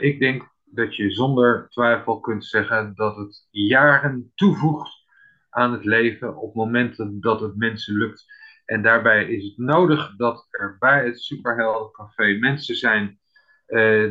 [0.00, 5.04] ik denk dat je zonder twijfel kunt zeggen dat het jaren toevoegt
[5.50, 8.24] aan het leven op momenten dat het mensen lukt.
[8.64, 13.20] En daarbij is het nodig dat er bij het Superheldencafé mensen zijn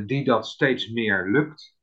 [0.05, 1.79] die dat steeds meer lukt.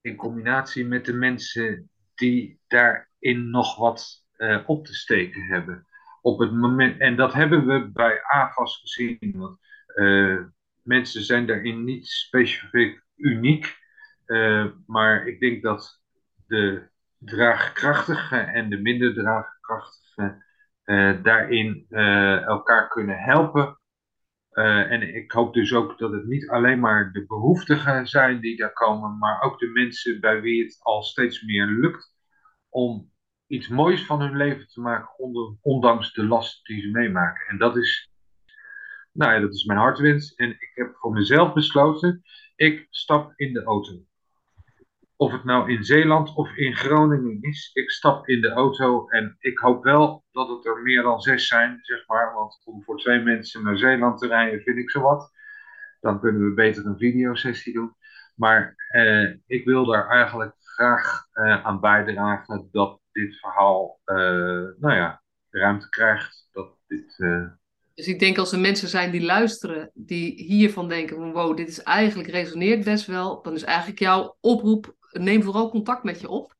[0.00, 5.86] In combinatie met de mensen die daarin nog wat uh, op te steken hebben.
[6.20, 9.32] Op het moment, en dat hebben we bij AFAS gezien.
[9.36, 9.58] Want,
[9.94, 10.40] uh,
[10.82, 13.76] mensen zijn daarin niet specifiek uniek.
[14.26, 16.02] Uh, maar ik denk dat
[16.46, 16.88] de
[17.18, 20.44] draagkrachtige en de minder draagkrachtige
[20.84, 21.86] uh, daarin
[22.46, 23.77] elkaar kunnen helpen.
[24.64, 28.72] En ik hoop dus ook dat het niet alleen maar de behoeftigen zijn die daar
[28.72, 32.14] komen, maar ook de mensen bij wie het al steeds meer lukt
[32.68, 33.10] om
[33.46, 35.08] iets moois van hun leven te maken,
[35.62, 37.46] ondanks de last die ze meemaken.
[37.46, 38.10] En dat is,
[39.12, 40.34] nou ja, dat is mijn hartwens.
[40.34, 42.22] En ik heb voor mezelf besloten,
[42.56, 44.07] ik stap in de auto.
[45.20, 49.36] Of het nou in Zeeland of in Groningen is, ik stap in de auto en
[49.38, 52.34] ik hoop wel dat het er meer dan zes zijn, zeg maar.
[52.34, 55.32] Want om voor twee mensen naar Zeeland te rijden vind ik zo wat.
[56.00, 57.94] Dan kunnen we beter een videosessie doen.
[58.34, 64.16] Maar eh, ik wil daar eigenlijk graag uh, aan bijdragen dat dit verhaal, uh,
[64.78, 66.48] nou ja, ruimte krijgt.
[66.52, 67.46] Dat dit eh,
[67.98, 71.68] dus ik denk als er mensen zijn die luisteren, die hiervan denken van wow, dit
[71.68, 76.28] is eigenlijk resoneert best wel, dan is eigenlijk jouw oproep, neem vooral contact met je
[76.28, 76.54] op.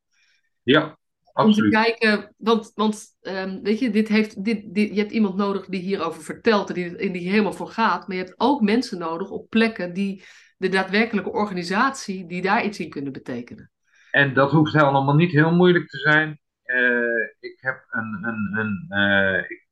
[0.63, 0.99] Ja,
[1.33, 1.75] absoluut.
[1.75, 5.37] Om te kijken, want, want um, weet je, dit heeft, dit, dit, je hebt iemand
[5.37, 8.99] nodig die hierover vertelt en die, die helemaal voor gaat, maar je hebt ook mensen
[8.99, 10.25] nodig op plekken die
[10.57, 13.71] de daadwerkelijke organisatie, die daar iets in kunnen betekenen.
[14.11, 16.41] En dat hoeft helemaal niet heel moeilijk te zijn.
[16.65, 19.69] Uh, ik heb een, een, een uh, ik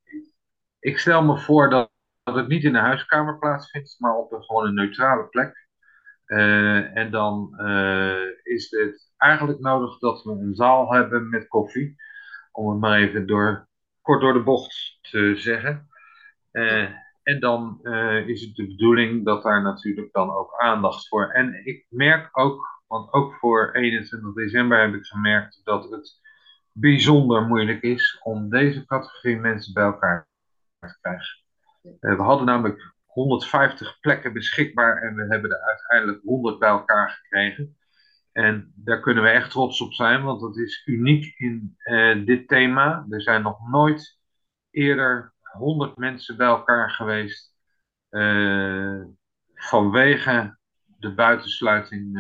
[0.87, 1.91] ik stel me voor dat,
[2.23, 5.69] dat het niet in de huiskamer plaatsvindt, maar op een, gewoon een neutrale plek.
[6.27, 7.55] Uh, en dan
[8.57, 11.97] is het eigenlijk nodig dat we een zaal hebben met koffie.
[12.53, 13.69] Om het maar even door,
[14.01, 15.89] kort door de bocht te zeggen.
[16.53, 16.89] Uh,
[17.23, 17.81] en dan
[18.27, 21.31] is het de bedoeling dat daar natuurlijk dan ook aandacht voor.
[21.31, 26.21] En ik merk ook, want ook voor 21 december heb ik gemerkt dat het
[26.73, 30.29] bijzonder moeilijk is om deze categorie mensen bij elkaar
[31.01, 31.45] krijgen.
[31.83, 37.11] Uh, we hadden namelijk 150 plekken beschikbaar en we hebben er uiteindelijk 100 bij elkaar
[37.11, 37.77] gekregen.
[38.37, 42.49] En daar kunnen we echt trots op zijn, want dat is uniek in uh, dit
[42.49, 43.07] thema.
[43.09, 44.19] Er zijn nog nooit
[44.71, 47.55] eerder 100 mensen bij elkaar geweest
[48.11, 49.03] uh,
[49.55, 50.59] vanwege
[50.99, 52.19] de buitensluiting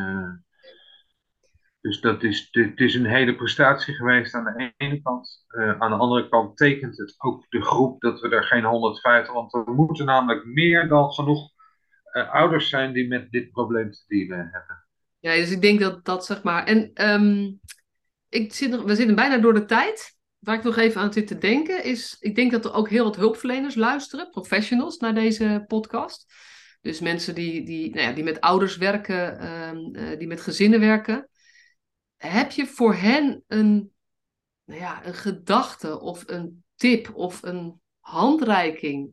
[1.81, 5.45] dus dat is, het is een hele prestatie geweest aan de ene kant.
[5.79, 9.55] Aan de andere kant tekent het ook de groep dat we er geen 150, want
[9.55, 11.51] er moeten namelijk meer dan genoeg
[12.31, 14.86] ouders zijn die met dit probleem te dealen hebben.
[15.27, 16.65] Ja, dus ik denk dat dat zeg maar.
[16.65, 17.61] En um,
[18.29, 20.15] ik zit, we zitten bijna door de tijd.
[20.39, 23.05] Waar ik nog even aan zit te denken is, ik denk dat er ook heel
[23.05, 26.35] wat hulpverleners luisteren, professionals, naar deze podcast.
[26.81, 30.81] Dus mensen die, die, nou ja, die met ouders werken, um, uh, die met gezinnen
[30.81, 31.29] werken
[32.17, 33.93] heb je voor hen een,
[34.65, 39.11] nou ja, een gedachte of een tip of een handreiking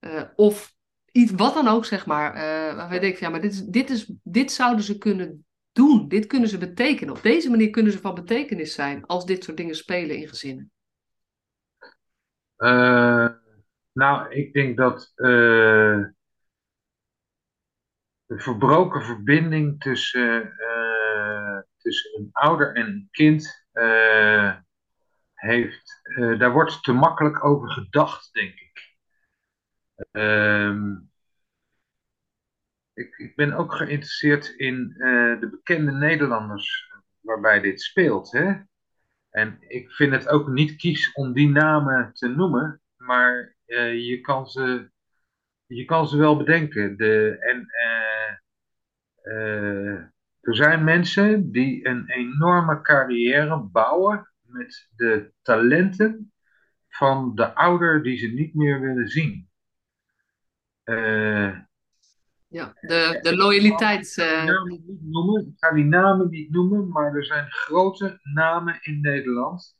[0.00, 0.76] uh, of
[1.12, 4.12] iets, wat dan ook, zeg maar, uh, je denkt, ja, maar dit, is, dit, is,
[4.22, 7.14] dit zouden ze kunnen doen, dit kunnen ze betekenen.
[7.14, 10.70] Op deze manier kunnen ze van betekenis zijn als dit soort dingen spelen in gezinnen.
[12.58, 13.28] Uh,
[13.92, 16.04] Nou, ik denk dat uh,
[18.26, 23.66] de verbroken verbinding tussen, uh, tussen een ouder en een kind
[25.34, 26.00] heeft,
[26.38, 28.87] daar wordt te makkelijk over gedacht, denk ik.
[30.10, 30.96] Ehm,
[32.94, 34.88] ik, ik, ben ook geïnteresseerd in
[35.40, 38.32] de bekende Nederlanders waarbij dit speelt.
[38.32, 38.54] Hè?
[39.30, 44.20] En ik vind het ook niet kies om die namen te noemen, maar uh, je,
[44.20, 44.90] kan ze,
[45.66, 46.96] je kan ze wel bedenken.
[46.96, 47.66] De, en
[49.22, 49.98] uh,
[50.40, 56.32] er zijn mensen die een enorme carrière bouwen met de talenten
[56.88, 59.47] van de ouder die ze niet meer willen zien.
[60.88, 61.58] Uh,
[62.48, 64.16] ja, de, de loyaliteit.
[65.46, 69.76] Ik ga die namen niet noemen, maar er zijn grote namen in Nederland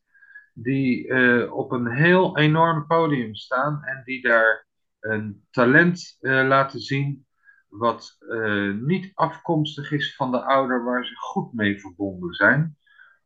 [0.63, 4.67] die uh, op een heel enorm podium staan en die daar
[5.01, 7.27] een talent uh, laten zien
[7.69, 12.77] wat uh, niet afkomstig is van de ouder waar ze goed mee verbonden zijn,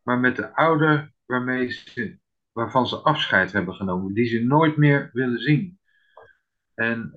[0.03, 2.19] maar met de ouder waarmee ze,
[2.53, 5.81] waarvan ze afscheid hebben genomen, die ze nooit meer willen zien.
[6.75, 7.13] En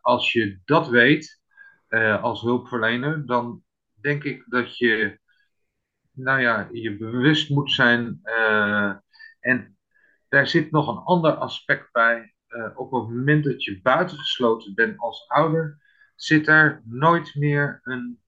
[0.00, 1.40] als je dat weet
[2.20, 3.62] als hulpverlener, dan
[4.00, 5.18] denk ik dat je
[6.16, 8.20] nou ja, je bewust moet zijn.
[8.24, 8.92] Uh,
[9.40, 9.78] en
[10.28, 12.34] daar zit nog een ander aspect bij.
[12.74, 15.78] Op het moment dat je buitengesloten bent als ouder,
[16.14, 18.20] zit er nooit meer een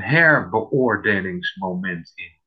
[0.00, 2.40] herbeoordelingsmoment in.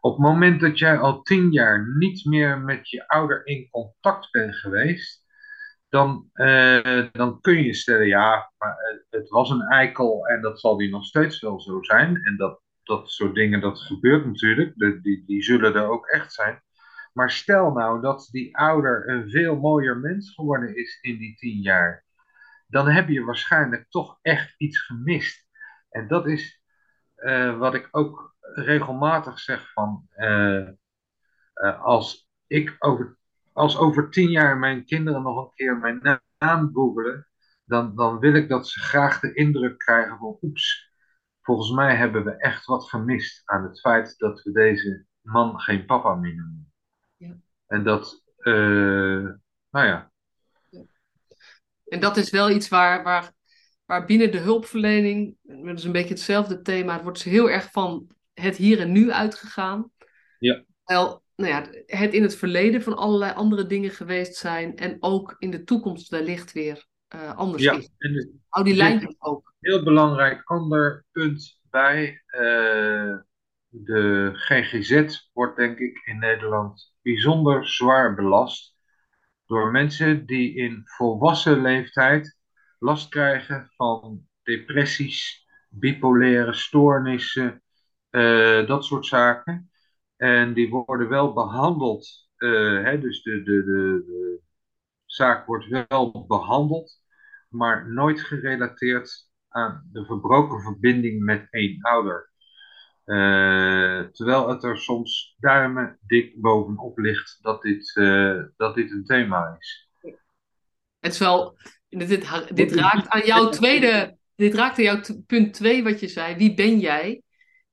[0.00, 4.30] Op het moment dat jij al tien jaar niet meer met je ouder in contact
[4.30, 5.25] bent geweest,
[5.88, 6.30] dan,
[7.12, 11.04] dan kun je stellen, ja, maar het was een eikel en dat zal die nog
[11.04, 12.24] steeds wel zo zijn.
[12.24, 14.74] En dat dat soort dingen, dat gebeurt natuurlijk.
[15.02, 16.62] Die, die zullen er ook echt zijn.
[17.12, 21.60] Maar stel nou dat die ouder een veel mooier mens geworden is in die tien
[21.60, 22.04] jaar.
[22.66, 25.46] Dan heb je waarschijnlijk toch echt iets gemist.
[25.90, 26.62] En dat is
[27.16, 30.08] uh, wat ik ook regelmatig zeg van...
[31.82, 33.18] Als ik over,
[33.56, 37.26] als over tien jaar mijn kinderen nog een keer mijn naam googelen...
[37.64, 40.38] Dan, dan wil ik dat ze graag de indruk krijgen van...
[40.42, 40.90] Oeps,
[41.40, 45.84] volgens mij hebben we echt wat gemist aan het feit dat we deze man geen
[45.84, 46.72] papa meer noemen.
[47.16, 47.36] Ja.
[47.66, 49.28] En dat, uh,
[49.70, 50.12] nou ja.
[51.84, 53.32] En dat is wel iets waar, waar,
[53.84, 58.10] waar binnen de hulpverlening, dat is een beetje hetzelfde thema, het wordt heel erg van
[58.34, 59.90] het hier en nu uitgegaan.
[60.38, 60.64] Ja.
[60.84, 65.36] Wel, nou ja, het in het verleden van allerlei andere dingen geweest zijn en ook
[65.38, 67.90] in de toekomst wellicht weer uh, anders ja, is.
[67.98, 69.54] En Hou die lijn ook.
[69.60, 72.22] Heel belangrijk ander punt bij.
[72.26, 73.16] Uh,
[73.68, 78.76] de GGZ wordt denk ik in Nederland bijzonder zwaar belast
[79.46, 82.36] door mensen die in volwassen leeftijd
[82.78, 87.62] last krijgen van depressies, bipolaire stoornissen,
[88.10, 89.70] uh, dat soort zaken.
[90.16, 94.40] En die worden wel behandeld, uh, hè, dus de, de, de, de
[95.04, 97.02] zaak wordt wel behandeld,
[97.48, 102.30] maar nooit gerelateerd aan de verbroken verbinding met één ouder.
[103.06, 109.04] Uh, terwijl het er soms duimen dik bovenop ligt dat dit, uh, dat dit een
[109.04, 109.90] thema is.
[110.98, 116.00] Het is dit, dit raakt aan jouw tweede, dit raakt aan jouw punt twee wat
[116.00, 116.36] je zei.
[116.36, 117.22] Wie ben jij?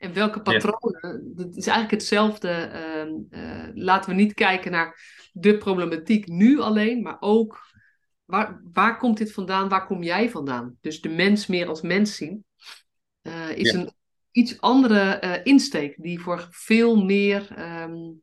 [0.03, 1.33] En welke patronen?
[1.35, 2.71] Dat is eigenlijk hetzelfde.
[3.29, 4.99] Uh, laten we niet kijken naar
[5.31, 7.59] de problematiek nu alleen, maar ook
[8.25, 9.69] waar, waar komt dit vandaan?
[9.69, 10.77] Waar kom jij vandaan?
[10.81, 12.45] Dus de mens meer als mens zien
[13.21, 13.93] uh, is een
[14.31, 18.21] iets andere uh, insteek die voor veel meer um,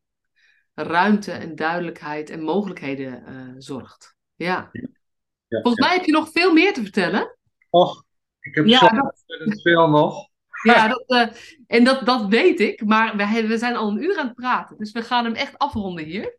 [0.75, 4.17] ruimte en duidelijkheid en mogelijkheden uh, zorgt.
[4.35, 4.69] Ja.
[4.73, 5.61] ja.
[5.63, 7.39] Volgens mij heb je nog veel meer te vertellen.
[7.71, 8.05] Och,
[8.41, 9.61] ik heb ja, zo dat...
[9.63, 10.30] veel nog.
[10.63, 14.27] Ja, dat, en dat, dat weet ik, maar we, we zijn al een uur aan
[14.27, 16.39] het praten, dus we gaan hem echt afronden hier.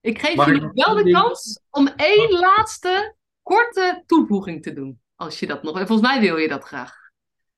[0.00, 5.00] Ik geef nog wel de kans om één laatste korte toevoeging te doen.
[5.16, 5.78] Als je dat nog.
[5.78, 6.94] En volgens mij wil je dat graag.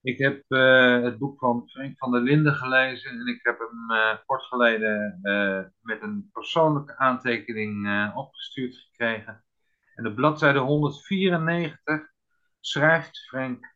[0.02, 3.96] Ik heb uh, het boek van Frank van der Linden gelezen en ik heb hem
[3.96, 9.44] uh, kort geleden uh, met een persoonlijke aantekening opgestuurd gekregen.
[9.94, 12.00] En op bladzijde 194
[12.60, 13.73] schrijft Frank: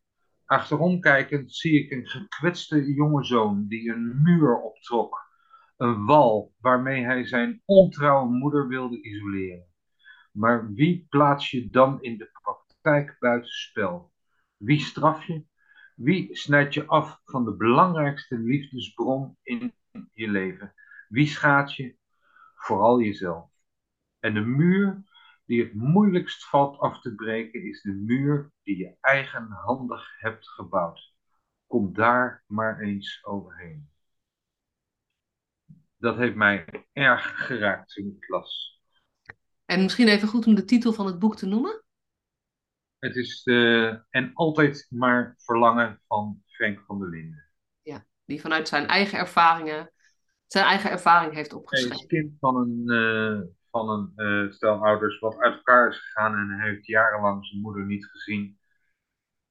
[0.49, 5.27] Achterom kijkend zie ik een gekwetste jonge zoon die een muur optrok
[5.77, 9.67] een wal waarmee hij zijn ontrouwe moeder wilde isoleren.
[10.33, 14.13] Maar wie plaats je dan in de praktijk buitenspel?
[14.57, 15.45] Wie straf je?
[15.95, 19.75] Wie snijd je af van de belangrijkste liefdesbron in
[20.13, 20.75] je leven?
[21.09, 21.97] Wie schaadt je?
[22.55, 23.51] Vooral jezelf.
[24.21, 25.03] En de muur
[25.49, 31.15] die het moeilijkst valt af te breken, is de muur die je eigenhandig hebt gebouwd.
[31.67, 33.91] Kom daar maar eens overheen.
[35.97, 38.81] Dat heeft mij erg geraakt toen ik las.
[39.65, 41.83] En misschien even goed om de titel van het boek te noemen?
[42.99, 47.51] Het is de En altijd maar verlangen van Frank van der Linden.
[47.83, 49.93] Ja, die vanuit zijn eigen ervaringen,
[50.47, 51.97] zijn eigen ervaring heeft opgeschreven.
[51.97, 53.41] Hij is kind van een, uh,
[53.79, 57.61] van een uh, stel ouders wat uit elkaar is gegaan en hij heeft jarenlang zijn
[57.61, 58.59] moeder niet gezien.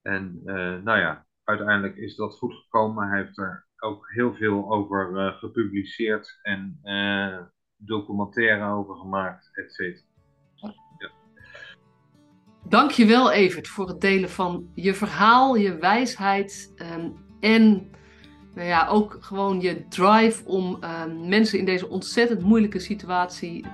[0.01, 3.07] En uh, nou ja, uiteindelijk is dat goed gekomen.
[3.09, 6.79] Hij heeft er ook heel veel over gepubliceerd en
[7.77, 10.05] documentaire over gemaakt, et cetera.
[12.63, 17.91] Dankjewel Evert voor het delen van je verhaal, je wijsheid um, en
[18.53, 23.65] nou ja, ook gewoon je drive om um, mensen in deze ontzettend moeilijke situatie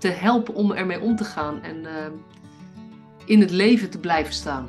[0.00, 1.90] te helpen om ermee om te gaan en uh,
[3.24, 4.68] in het leven te blijven staan.